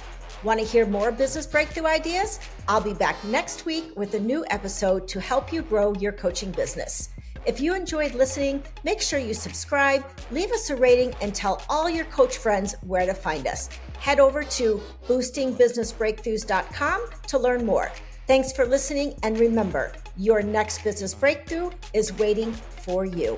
Want 0.48 0.60
to 0.62 0.66
hear 0.66 0.86
more 0.86 1.12
business 1.12 1.45
breakthrough 1.45 1.88
ideas? 1.88 2.39
I'll 2.70 2.80
be 2.80 2.93
back 2.93 3.22
next 3.26 3.66
week 3.66 3.91
with 3.98 4.14
a 4.14 4.20
new 4.22 4.45
episode 4.50 5.06
to 5.10 5.20
help 5.20 5.52
you 5.52 5.62
grow 5.62 5.93
your 5.95 6.14
coaching 6.14 6.52
business. 6.52 7.10
If 7.45 7.60
you 7.60 7.76
enjoyed 7.76 8.16
listening, 8.16 8.64
make 8.86 9.02
sure 9.02 9.20
you 9.20 9.34
subscribe, 9.34 10.06
leave 10.32 10.54
us 10.54 10.70
a 10.70 10.76
rating, 10.78 11.14
and 11.20 11.36
tell 11.36 11.62
all 11.68 11.89
your 11.89 12.06
coach 12.06 12.38
friends 12.38 12.76
where 12.84 13.06
to 13.06 13.14
find 13.14 13.45
us. 13.45 13.68
Head 14.00 14.22
over 14.22 14.41
to 14.41 14.82
boostingbusinessbreakthroughs.com 15.10 17.10
to 17.28 17.38
learn 17.38 17.66
more. 17.66 17.91
Thanks 18.26 18.54
for 18.54 18.66
listening, 18.66 19.20
and 19.24 19.38
remember, 19.38 19.91
your 20.16 20.41
next 20.41 20.82
business 20.82 21.14
breakthrough 21.14 21.72
is 21.93 22.14
waiting 22.14 22.54
for 22.54 23.04
you. 23.04 23.38